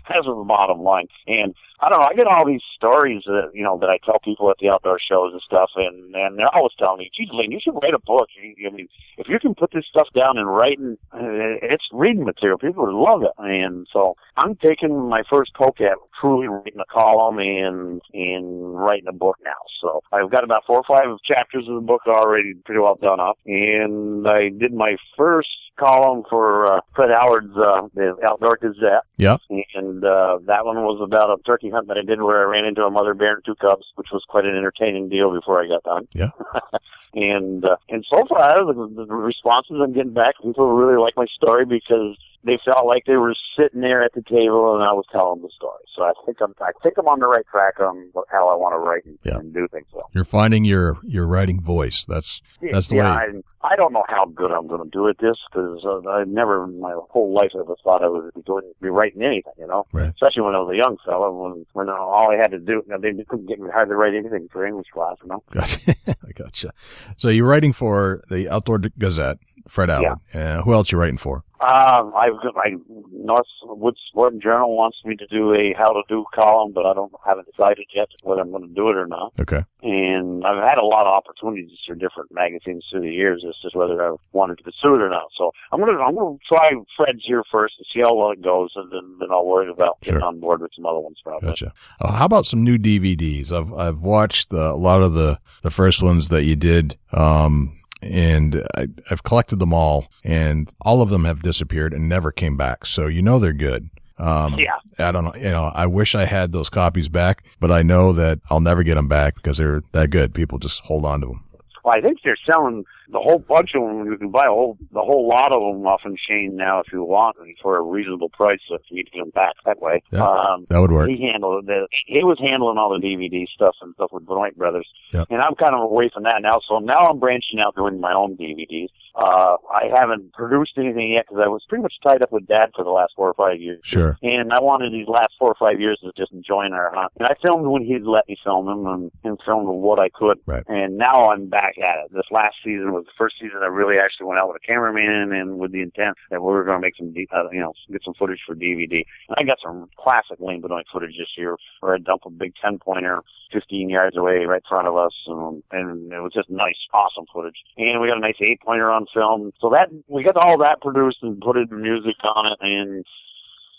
[0.08, 1.08] That's the bottom line.
[1.26, 2.06] And I don't know.
[2.06, 5.00] I get all these stories that you know that I tell people at the outdoor
[5.00, 7.98] shows and stuff, and and they're always telling me, "Geez, Lane, you should write a
[7.98, 8.88] book." I mean,
[9.18, 12.58] if you can put this stuff down in writing, uh, it's reading material.
[12.58, 13.32] People would love it.
[13.38, 19.08] And so I'm taking my first poke at truly writing a column and and writing
[19.08, 19.58] a book now.
[19.80, 23.18] So I've got about four or five chapters of the book already pretty well done
[23.18, 25.48] up, and I did my first
[25.82, 29.02] column for uh, Fred Howard's uh, the Outdoor Gazette.
[29.16, 29.36] Yeah.
[29.74, 32.64] And uh, that one was about a turkey hunt that I did where I ran
[32.64, 35.66] into a mother bear and two cubs, which was quite an entertaining deal before I
[35.66, 36.06] got done.
[36.12, 36.30] Yeah.
[37.14, 41.26] and uh, and so far, the, the responses I'm getting back, people really like my
[41.34, 45.05] story because they felt like they were sitting there at the table and I was
[45.12, 45.84] telling the story.
[45.95, 48.74] So I think I'm I think I'm on the right track on how I want
[48.74, 49.38] to write and, Yeah.
[49.38, 49.86] and do things.
[49.93, 52.05] So You're finding your your writing voice.
[52.05, 55.09] That's That's the yeah, way- I, I don't know how good I'm going to do
[55.09, 58.43] at this because uh, I never in my whole life ever thought I would be
[58.43, 59.53] doing be writing anything.
[59.59, 60.09] You know, Right.
[60.11, 62.84] especially when I was a young fella when when all I had to do you
[62.88, 65.16] know, they couldn't get me hardly write anything for English class.
[65.22, 65.43] You know.
[65.53, 65.95] Gotcha.
[66.09, 66.72] I gotcha.
[67.16, 69.38] So you're writing for the Outdoor Gazette,
[69.72, 70.18] Fred Allen.
[70.34, 71.44] Uh, who else you writing for?
[71.62, 72.74] Um, I've got my
[73.10, 76.92] North Wood Sport Journal wants me to do a how to do column, but I
[76.92, 79.32] don't haven't decided yet whether I'm going to do it or not.
[79.40, 79.64] Okay.
[79.82, 83.44] And I've had a lot of opportunities for different magazines through the years.
[83.46, 85.28] It's just whether I wanted to pursue it or not.
[85.38, 88.72] So I'm gonna I'm gonna try Fred's here first and see how well it goes,
[88.76, 90.28] and then, then I'll worry about getting Sure.
[90.28, 91.48] on board with some other ones probably.
[91.48, 91.72] Gotcha.
[92.02, 93.50] Oh, how about some new DVDs?
[93.50, 97.78] I've I've watched uh, a lot of the the first ones that you did, um,
[98.03, 102.57] and I, I've collected them all, and all of them have disappeared and never came
[102.57, 102.84] back.
[102.86, 103.90] So you know they're good.
[104.18, 105.07] Um, Yeah.
[105.07, 105.34] I don't know.
[105.34, 108.82] You know, I wish I had those copies back, but I know that I'll never
[108.82, 110.34] get them back because they're that good.
[110.34, 111.44] People just hold on to them.
[111.84, 114.07] Well, I think they're selling the whole bunch of them.
[114.07, 116.92] You can buy a whole the whole lot of them off in Shane now if
[116.92, 118.61] you want, and for a reasonable price.
[118.68, 120.24] So if you get them back that way, Yeah.
[120.24, 121.09] um, That would work.
[121.09, 121.88] he handled it.
[122.07, 124.88] He was handling all the DVD stuff and stuff with Benoit Brothers.
[125.12, 125.28] Yep.
[125.30, 126.61] And I'm kind of away from that now.
[126.68, 128.88] So now I'm branching out doing my own DVDs.
[129.14, 132.70] Uh, I haven't produced anything yet because I was pretty much tied up with Dad
[132.74, 133.80] for the last four or five years.
[133.84, 134.16] Sure.
[134.22, 137.12] And I wanted these last four or five years to just enjoying our hunt.
[137.18, 140.38] And I filmed when he'd let me film them and, and filmed what I could.
[140.46, 140.62] Right.
[140.66, 142.12] And now I'm back at it.
[142.14, 145.32] This last season was the first season I really actually went out with a cameraman
[145.32, 148.03] and with the intent that we were going to make some, uh, you know, get
[148.05, 149.05] some footage for DVD.
[149.28, 152.53] And I got some classic Lane Benoit footage this year where I dumped a big
[152.62, 153.22] 10 pointer
[153.53, 155.12] 15 yards away right in front of us.
[155.26, 157.57] And, and it was just nice, awesome footage.
[157.76, 159.53] And we got a nice eight pointer on film.
[159.61, 162.59] So that, we got all that produced and put in music on it.
[162.61, 163.05] And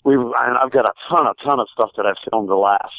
[0.05, 2.93] we, and I've got a ton, a ton of stuff that I've filmed the last,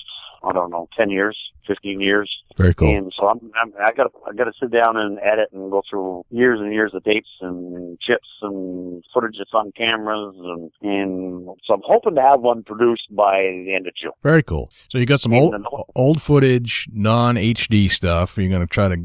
[0.47, 1.37] I don't know, 10 years,
[1.67, 2.31] 15 years.
[2.57, 2.89] Very cool.
[2.89, 5.71] And so I'm, I'm I got to I got to sit down and edit and
[5.71, 10.71] go through years and years of tapes and chips and footage that's on cameras and
[10.83, 14.13] and so I'm hoping to have one produced by the end of June.
[14.23, 14.71] Very cool.
[14.89, 15.55] So you got some old
[15.97, 18.39] old footage, non HD stuff.
[18.39, 18.97] You're going to try to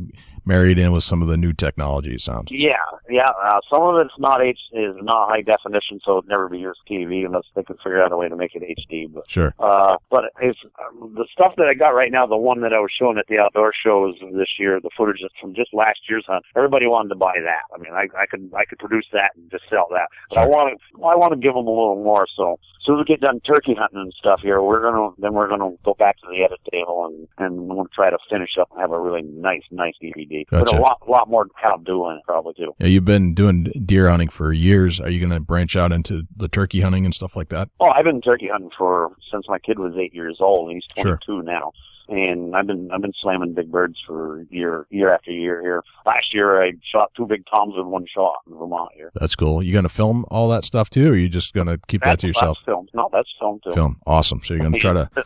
[0.49, 2.17] marry it in with some of the new technology.
[2.17, 2.51] Sounds.
[2.51, 2.73] Yeah,
[3.07, 3.29] yeah.
[3.41, 6.79] Uh, some of it's not H is not high definition, so it'd never be used
[6.89, 9.05] TV unless they can figure out a way to make it HD.
[9.13, 9.53] But Sure.
[9.59, 12.25] Uh, but it's um, the stuff that I got right now.
[12.25, 15.33] The one that I was showing at the outdoor shows this year, the footage that's
[15.39, 16.43] from just last year's hunt.
[16.55, 17.63] Everybody wanted to buy that.
[17.73, 20.07] I mean, I, I could I could produce that and just sell that.
[20.29, 22.25] But I want to I want to give them a little more.
[22.35, 25.33] So as soon as we get done turkey hunting and stuff here, we're gonna then
[25.33, 28.57] we're gonna go back to the edit table and and we're gonna try to finish
[28.59, 30.38] up and have a really nice nice DVD.
[30.49, 30.77] But Gotcha.
[30.77, 32.73] a lot lot more how to do in it probably too.
[32.79, 34.99] Yeah, you've been doing deer hunting for years.
[34.99, 37.69] Are you going to branch out into the turkey hunting and stuff like that?
[37.79, 40.69] Oh, I've been turkey hunting for since my kid was eight years old.
[40.69, 41.17] and He's Sure.
[41.25, 41.71] 22 now,
[42.07, 45.83] and I've been I've been slamming big birds for year year after year here.
[46.05, 49.11] Last year I shot two big toms in one shot in Vermont here.
[49.15, 49.61] That's cool.
[49.63, 52.01] You going to film all that stuff too, or are you just going to keep
[52.03, 52.59] that to yourself?
[52.59, 52.89] That's filmed.
[52.93, 53.71] No, that's film too.
[53.71, 53.95] Film.
[54.05, 54.41] Awesome.
[54.43, 55.09] So you're going to try to.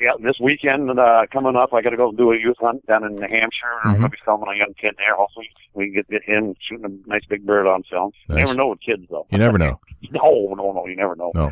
[0.00, 3.04] Yeah, this weekend uh, coming up, I got to go do a youth hunt down
[3.04, 3.66] in New Hampshire.
[3.82, 5.16] I'm going to be filming a young kid there.
[5.16, 8.12] Hopefully, we can get, get him shooting a nice big bird on film.
[8.28, 9.26] You never know with kids, though.
[9.30, 9.80] You never know.
[10.12, 10.86] No, no, no.
[10.86, 11.32] You never know.
[11.34, 11.50] No.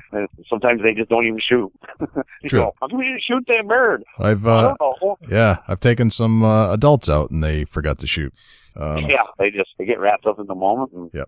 [0.48, 1.72] Sometimes they just don't even shoot.
[2.46, 2.70] True.
[2.80, 4.04] How come you didn't shoot that bird?
[4.20, 8.32] I've I uh, yeah, I've taken some uh, adults out and they forgot to shoot.
[8.76, 11.20] Um, yeah, they just they get wrapped up in the moment and they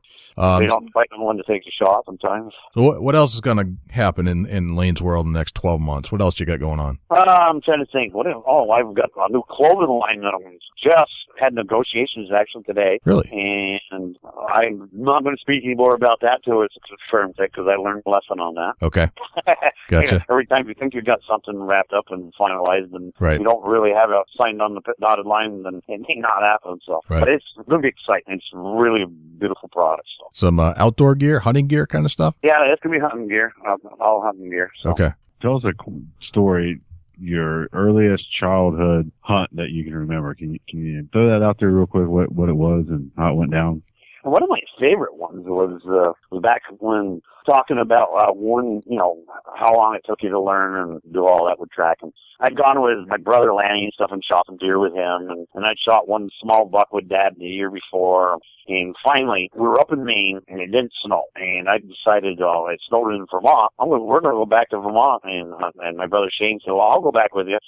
[0.42, 2.52] um, don't fight no one to take a shot sometimes.
[2.74, 5.54] so what, what else is going to happen in in Lane's world in the next
[5.54, 6.12] 12 months?
[6.12, 6.98] What else you got going on?
[7.10, 8.14] Uh, I'm trying to think.
[8.14, 8.26] What?
[8.26, 12.98] If, oh, I've got a new clothing line that I'm just had negotiations actually today,
[13.04, 13.28] Really?
[13.32, 14.16] and
[14.52, 18.02] I'm not going to speak any more about that till it's confirmed because I learned
[18.06, 18.74] a lesson on that.
[18.84, 19.08] Okay.
[19.88, 20.24] Gotcha.
[20.30, 23.38] Every time you think you've got something wrapped up and finalized, and Right.
[23.38, 26.78] you don't really have it signed on the dotted line, then it may not happen.
[26.84, 27.20] So, Right.
[27.20, 28.34] but it's going to be exciting.
[28.34, 30.08] It's really a beautiful product.
[30.18, 30.28] So.
[30.32, 32.36] Some uh, outdoor gear, hunting gear kind of stuff?
[32.42, 33.52] Yeah, it's gonna be hunting gear.
[33.66, 34.70] Uh, all hunting gear.
[34.82, 34.90] So.
[34.90, 35.10] Okay.
[35.40, 35.72] Tell us a
[36.26, 36.80] story,
[37.18, 40.34] your earliest childhood hunt that you can remember.
[40.34, 43.10] Can you, can you throw that out there real quick, what, what it was and
[43.16, 43.82] how it went down?
[44.24, 48.98] And one of my favorite ones was uh, back when talking about uh, one, you
[48.98, 49.22] know,
[49.56, 52.12] how long it took you to learn and do all that with tracking.
[52.40, 55.46] I'd gone with my brother Lanny and stuff and shot some deer with him, and,
[55.54, 58.38] and I'd shot one small buck with Dad the year before.
[58.68, 61.24] And finally, we were up in Maine, and it didn't snow.
[61.36, 63.72] And I decided, oh, it snowed in Vermont.
[63.78, 65.22] I'm gonna, we're going to go back to Vermont.
[65.24, 67.58] And uh, and my brother Shane said, well, I'll go back with you.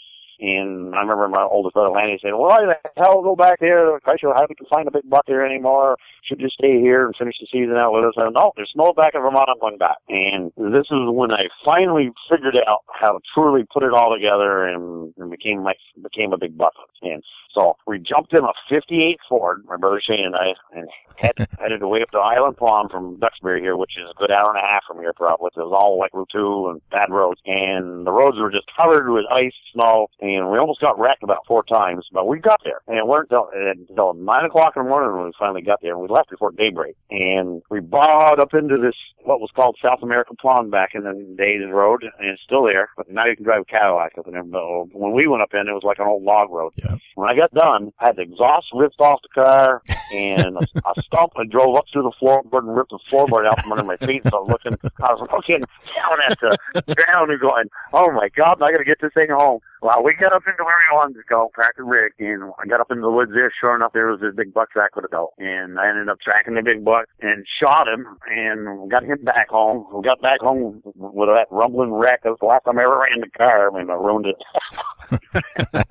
[0.41, 3.97] And I remember my oldest brother Lanny saying, "Well, why the hell go back there?
[3.97, 5.97] I should have to find a big buck there anymore.
[6.25, 8.93] Should just stay here and finish the season out with us." Said, "No, there's snow
[8.95, 9.51] back in Vermont.
[9.51, 13.83] I'm going back." And this is when I finally figured out how to truly put
[13.83, 16.75] it all together and, and became my became a big buck.
[17.03, 17.23] And
[17.55, 20.89] so we jumped in a '58 Ford, my brother Shane and I, and
[21.21, 24.51] head, headed away up to Island Pond from Duxbury here, which is a good hour
[24.51, 25.51] and a half from here, probably.
[25.55, 27.41] It was all like Route 2 and bad roads.
[27.47, 31.47] And the roads were just covered with ice, snow, and we almost got wrecked about
[31.47, 32.81] four times, but we got there.
[32.89, 35.93] And it weren't until, until 9 o'clock in the morning when we finally got there.
[35.93, 36.97] And we left before daybreak.
[37.11, 41.35] And we bowed up into this, what was called South American Pond back in the
[41.37, 42.91] days of road, and it's still there.
[42.97, 44.43] But now you can drive a Cadillac up in there.
[44.43, 46.73] But when we went up in, it was like an old log road.
[46.77, 46.97] Yeah.
[47.15, 49.83] When I got done, I had the exhaust ripped off the car
[50.13, 51.33] and a stump.
[51.37, 54.23] I drove up through the floorboard and ripped the floorboard out from under my feet.
[54.29, 56.39] So I was looking, I was looking down at
[56.87, 60.03] the ground and going, "Oh my God, I got to get this thing home." Well,
[60.05, 62.81] we got up into where we wanted to go, packed a rig, and I got
[62.81, 63.51] up into the woods there.
[63.61, 66.21] Sure enough, there was this big buck track with a belt, and I ended up
[66.21, 69.87] tracking the big buck and shot him and got him back home.
[69.95, 72.25] We got back home with that rumbling wreck.
[72.25, 73.71] That was the last time I ever ran the car.
[73.71, 74.37] I mean, I ruined it.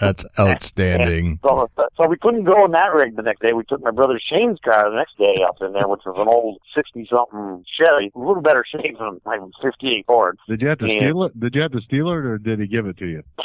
[0.00, 1.38] That's outstanding.
[1.54, 3.52] So, so we couldn't go in that rig the next day.
[3.52, 6.26] We took my brother Shane's car the next day up in there, which was an
[6.28, 10.38] old sixty-something Chevy, a little better shape than my '58 Ford.
[10.48, 11.00] Did you have to Yeah.
[11.00, 11.38] steal it?
[11.38, 13.22] Did you have to steal it, or did he give it to you?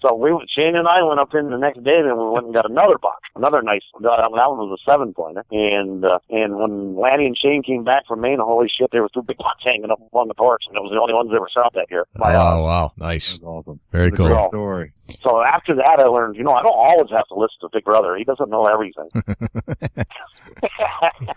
[0.00, 2.00] so we, Shane and I went up in the next day.
[2.02, 3.82] Then we went and got another box, another nice.
[4.00, 5.44] That that one was a seven pointer.
[5.50, 9.10] And uh, and when Lanny and Shane came back from Maine, holy shit, there was
[9.12, 11.40] two big box hanging up on the porch, and it was the only ones that
[11.40, 12.06] were shot that year.
[12.16, 13.80] By, uh, Oh wow, nice, That's awesome.
[13.92, 14.28] very That's cool.
[14.28, 14.92] great story.
[15.22, 17.84] So after that, I learned, you know, I don't always have to listen to Big
[17.84, 18.16] Brother.
[18.16, 19.08] He doesn't know everything.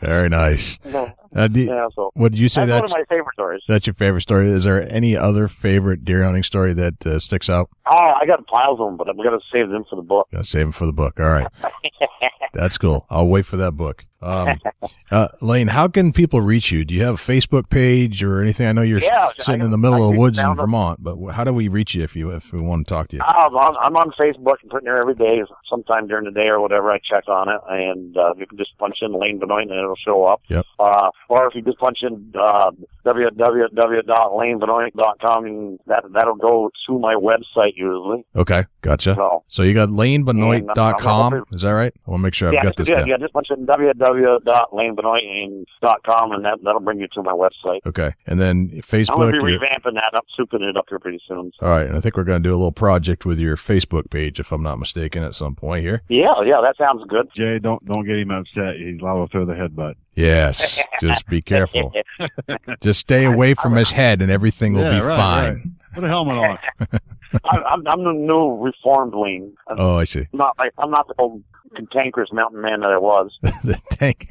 [0.01, 0.79] Very nice.
[0.85, 2.65] yeah, Uh, do you- so what did you say?
[2.65, 3.61] that's one That's of my favorite stories.
[3.67, 4.49] that's your favorite story.
[4.49, 7.69] Is there any other favorite deer hunting story that uh, sticks out?
[7.85, 10.27] Oh, I got piles of them, but I'm gonna save them for the book.
[10.31, 11.19] Gotta save them for the book.
[11.19, 11.47] All right,
[12.53, 13.05] that's cool.
[13.09, 14.05] I'll wait for that book.
[14.21, 14.59] Um,
[15.11, 16.83] uh, Lane, how can people reach you?
[16.83, 18.67] Do you have a Facebook page or anything?
[18.67, 21.43] I know you're Yeah, sitting in the middle of the woods in Vermont, but how
[21.45, 23.21] do we reach you if you if we want to talk to you?
[23.23, 26.59] I'm on, I'm on Facebook and putting there every day, sometime during the day or
[26.59, 26.91] whatever.
[26.91, 29.95] I check on it, and uh, you can just punch in Lane Benoit and it'll
[29.95, 30.41] show up.
[30.49, 30.65] Yep.
[30.79, 32.71] Uh, or if you just punch in uh,
[33.05, 38.23] www.lanebenoit.com, and that that'll go to my website usually.
[38.35, 39.15] Okay, gotcha.
[39.15, 41.33] So So you got lanebenoit.com.
[41.33, 41.93] I'm- Is that right?
[42.07, 43.07] I want to make sure I've yeah, got just, this yeah, down.
[43.07, 47.79] yeah, just punch in www.lanebenoit.com, and that that'll bring you to my website.
[47.85, 49.09] Okay, and then Facebook.
[49.11, 49.39] I'm going Facebook.
[49.39, 51.51] to be revamping that up, souping it up here pretty soon.
[51.61, 54.09] all right, and I think we're going to do a little project with your Facebook
[54.09, 56.01] page, if I'm not mistaken, at some point here.
[56.09, 57.27] Yeah, yeah, that sounds good.
[57.35, 58.75] Jay, don't don't get him upset.
[58.77, 59.95] He's liable to throw the headbutt.
[60.15, 61.93] Yes, just be careful.
[62.81, 65.78] Just stay away from his head, and everything will Yeah, be right, fine.
[65.91, 65.95] Right.
[65.95, 66.57] Put a helmet on.
[67.45, 69.53] I'm, I'm, I'm the new reformed Lane.
[69.67, 70.27] I'm Oh, I see.
[70.33, 71.43] not like I'm not the old
[71.75, 73.31] cantankerous mountain man that I was.
[73.41, 74.27] the tank,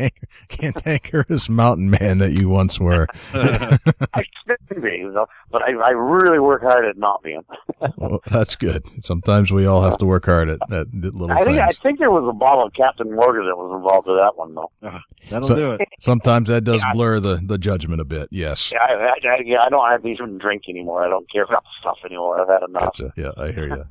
[0.49, 3.07] cantankerous mountain man that you once were.
[3.33, 3.79] I
[4.69, 7.43] can be, you know, but I, I really work hard at not being.
[7.97, 8.85] Well, that's good.
[9.05, 12.01] Sometimes we all have to work hard at, at the little I think I think
[12.01, 14.73] there was a bottle of Captain Morgan that was involved with that one though.
[15.31, 15.89] That'll So- do it.
[16.01, 16.93] Sometimes that does Yeah.
[16.95, 18.29] blur the, the judgment a bit.
[18.33, 18.73] Yes.
[18.73, 21.05] Yeah, I, I, I, yeah, I don't I don't even drink anymore.
[21.05, 22.41] I don't care about the stuff anymore.
[22.41, 22.83] I've had enough.
[22.83, 23.13] Gotcha.
[23.17, 23.85] Yeah, I hear you.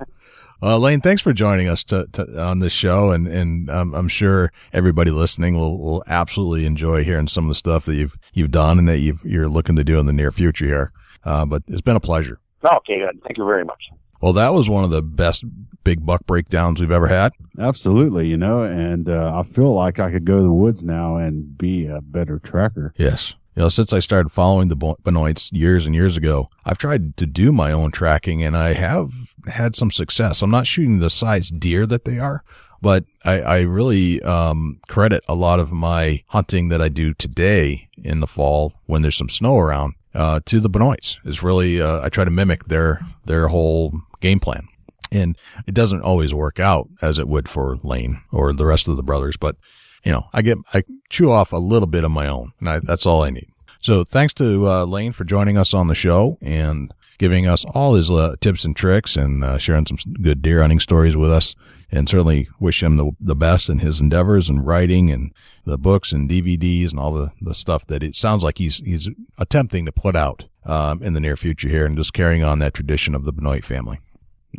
[0.62, 4.08] Uh, Lane, thanks for joining us to, to, on this show, and and um, I'm
[4.08, 8.52] sure everybody listening will, will absolutely enjoy hearing some of the stuff that you've you've
[8.52, 10.92] done and that you've, you're looking to do in the near future here.
[11.24, 12.40] Uh, but it's been a pleasure.
[12.64, 13.22] Okay, good.
[13.24, 13.84] Thank you very much.
[14.20, 15.44] Well, that was one of the best
[15.84, 17.34] big buck breakdowns we've ever had.
[17.60, 21.18] Absolutely, you know, and uh, I feel like I could go to the woods now
[21.18, 22.94] and be a better tracker.
[22.98, 23.36] Yes.
[23.58, 27.26] You know, since I started following the Benoits years and years ago, I've tried to
[27.26, 29.12] do my own tracking and I have
[29.48, 30.44] had some success.
[30.44, 32.44] I'm not shooting the size deer that they are,
[32.84, 37.90] but I, I really um, credit a lot of my hunting that I do today
[37.98, 41.18] in the fall when there's some snow around uh, to the Benoits.
[41.26, 44.68] Is really uh, I try to mimic their their whole game plan,
[45.12, 45.36] and
[45.66, 49.04] it doesn't always work out as it would for Lane or the rest of the
[49.04, 49.56] brothers, but
[50.04, 52.80] you know, I get, I chew off a little bit of my own and I,
[52.80, 53.52] that's all I need.
[53.82, 57.94] So thanks to uh, Lane for joining us on the show and giving us all
[57.94, 61.56] his uh, tips and tricks and uh, sharing some good deer hunting stories with us.
[61.90, 65.34] And certainly wish him the, the best in his endeavors and writing and
[65.64, 69.10] the books and DVDs and all the, the stuff that it sounds like he's he's
[69.38, 72.74] attempting to put out um, in the near future here and just carrying on that
[72.74, 74.00] tradition of the Benoit family.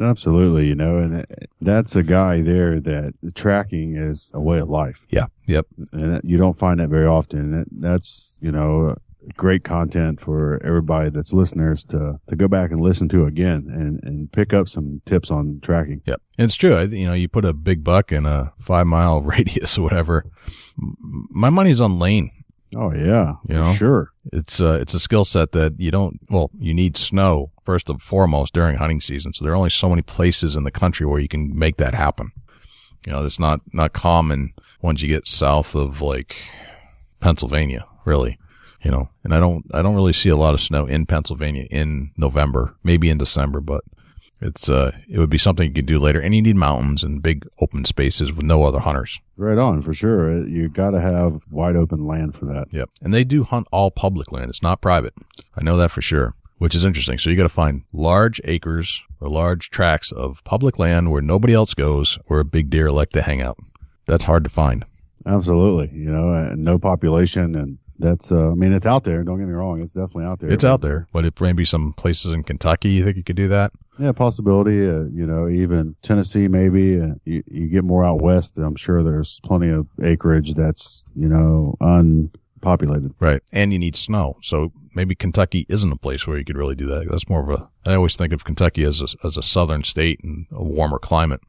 [0.00, 1.24] Absolutely, you know, and uh,
[1.60, 5.26] that's a guy there that tracking is a way of life, Yeah.
[5.46, 5.66] Yep.
[5.92, 7.64] and that- you don't find that very often.
[7.72, 8.94] That's you know
[9.36, 14.00] great content for everybody that's listeners to to go back and listen to again and
[14.04, 16.00] and pick up some tips on tracking.
[16.06, 16.22] Yep.
[16.38, 16.74] And it's true.
[16.76, 20.24] I, you know, you put a big buck in a five mile radius or whatever.
[21.30, 22.30] My money's on Lane.
[22.76, 23.72] Oh yeah, You know?
[23.72, 24.10] sure.
[24.32, 26.20] It's uh, it's a skill set that you don't.
[26.28, 29.32] Well, you need snow first and foremost during hunting season.
[29.32, 31.94] So there are only so many places in the country where you can make that
[31.94, 32.32] happen.
[33.06, 36.36] You know, it's not not common once you get south of like
[37.20, 38.38] Pennsylvania, really.
[38.82, 41.66] You know, and I don't I don't really see a lot of snow in Pennsylvania
[41.70, 43.82] in November, maybe in December, but
[44.40, 46.20] it's uh it would be something you could do later.
[46.20, 49.20] And you need mountains and big open spaces with no other hunters.
[49.36, 50.30] Right on, for sure.
[50.40, 52.68] Uh, You got to have wide open land for that.
[52.72, 52.90] Yep.
[53.02, 54.50] And they do hunt all public land.
[54.50, 55.14] It's not private.
[55.56, 57.18] I know that for sure, which is interesting.
[57.18, 61.54] So you got to find large acres or large tracts of public land where nobody
[61.54, 63.58] else goes, where a big deer like to hang out.
[64.06, 64.84] That's hard to find.
[65.26, 68.32] Absolutely, you know, and no population, and that's.
[68.32, 69.22] Uh, I mean, it's out there.
[69.24, 70.50] Don't get me wrong; it's definitely out there.
[70.50, 73.48] It's out there, but if maybe some places in Kentucky, you think you could do
[73.48, 73.72] that?
[73.98, 74.86] Yeah, possibility.
[74.86, 77.00] Uh, you know, even Tennessee, maybe.
[77.00, 78.58] Uh, you, you get more out west.
[78.58, 83.14] I'm sure there's plenty of acreage that's you know unpopulated.
[83.20, 83.42] Right.
[83.52, 84.36] And you need snow.
[84.42, 87.08] So maybe Kentucky isn't a place where you could really do that.
[87.10, 90.20] That's more of a, I always think of Kentucky as a, as a southern state
[90.22, 91.40] and a warmer climate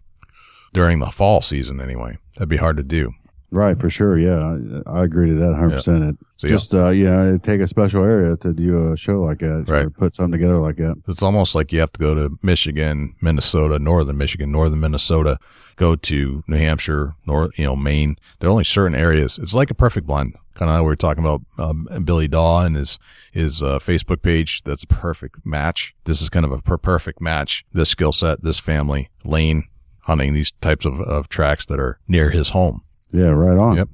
[0.73, 2.17] during the fall season anyway.
[2.35, 3.13] That'd be hard to do.
[3.51, 4.17] Right, for sure.
[4.17, 5.71] Yeah, I, I agree to that 100.
[5.71, 6.53] percent It So, yeah.
[6.53, 9.85] just uh, you know, take a special area to do a show like that, Right.
[9.85, 11.01] Or put something together like that.
[11.07, 15.39] It's almost like you have to go to Michigan, Minnesota, northern Michigan, northern Minnesota,
[15.75, 18.17] go to New Hampshire, north, you know, Maine.
[18.39, 19.39] There are only certain areas.
[19.39, 20.35] It's like a perfect blend.
[20.53, 22.99] Kind of how we were talking about um, Billy Daw and his
[23.31, 24.61] his uh, Facebook page.
[24.63, 25.95] That's a perfect match.
[26.03, 27.63] This is kind of a per- perfect match.
[27.71, 29.63] This skill set, this family, Lane
[30.01, 32.81] hunting these types of, of tracks that are near his home.
[33.11, 33.77] Yeah, right on.
[33.77, 33.89] Yep.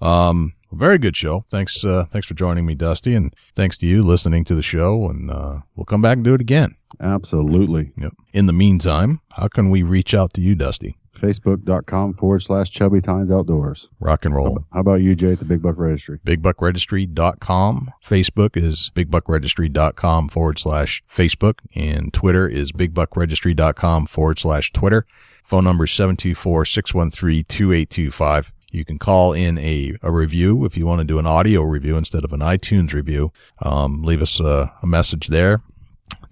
[0.00, 1.44] Um, very good show.
[1.48, 5.08] Thanks, uh, thanks for joining me, Dusty, and thanks to you listening to the show.
[5.08, 6.74] And uh, we'll come back and do it again.
[7.00, 7.92] Absolutely.
[7.96, 8.12] Yep.
[8.32, 10.96] In the meantime, how can we reach out to you, Dusty?
[11.18, 13.90] Facebook.com forward slash Chubby Tines Outdoors.
[13.98, 14.64] Rock and roll.
[14.72, 16.18] How about you, Jay, at the Big Buck Registry?
[16.24, 17.90] BigBuckRegistry.com.
[18.04, 21.58] Facebook is BigBuckRegistry.com forward slash Facebook.
[21.74, 25.06] And Twitter is BigBuckRegistry.com forward slash Twitter.
[25.48, 28.52] Phone number is 724-613-2825.
[28.70, 31.96] You can call in a, a review if you want to do an audio review
[31.96, 33.32] instead of an iTunes review.
[33.62, 35.62] Um, leave us a, a message there.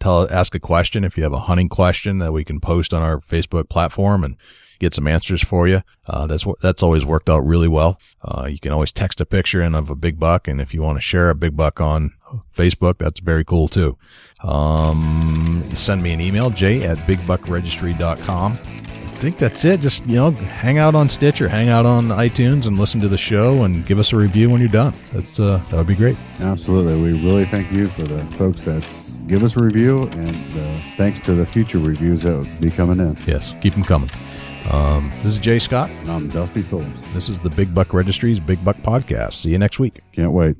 [0.01, 3.01] Tell, ask a question if you have a hunting question that we can post on
[3.01, 4.36] our Facebook platform and
[4.80, 5.80] get some answers for you.
[6.06, 7.98] Uh, that's that's always worked out really well.
[8.22, 10.47] Uh, you can always text a picture in of a big buck.
[10.47, 12.10] And if you want to share a big buck on
[12.55, 13.97] Facebook, that's very cool too.
[14.43, 18.53] Um, send me an email, jay at bigbuckregistry.com.
[18.53, 19.81] I think that's it.
[19.81, 23.17] Just, you know, hang out on Stitcher, hang out on iTunes and listen to the
[23.17, 24.93] show and give us a review when you're done.
[25.13, 26.19] That's, uh, that would be great.
[26.39, 27.01] Absolutely.
[27.01, 28.87] We really thank you for the folks that
[29.27, 33.01] give us a review, and uh, thanks to the future reviews that will be coming
[33.01, 33.17] in.
[33.27, 33.55] Yes.
[33.63, 34.11] Keep them coming.
[34.71, 35.89] Um, this is Jay Scott.
[35.91, 37.05] And I'm Dusty Phillips.
[37.15, 39.35] This is the Big Buck Registry's Big Buck Podcast.
[39.35, 40.01] See you next week.
[40.13, 40.57] Can't wait.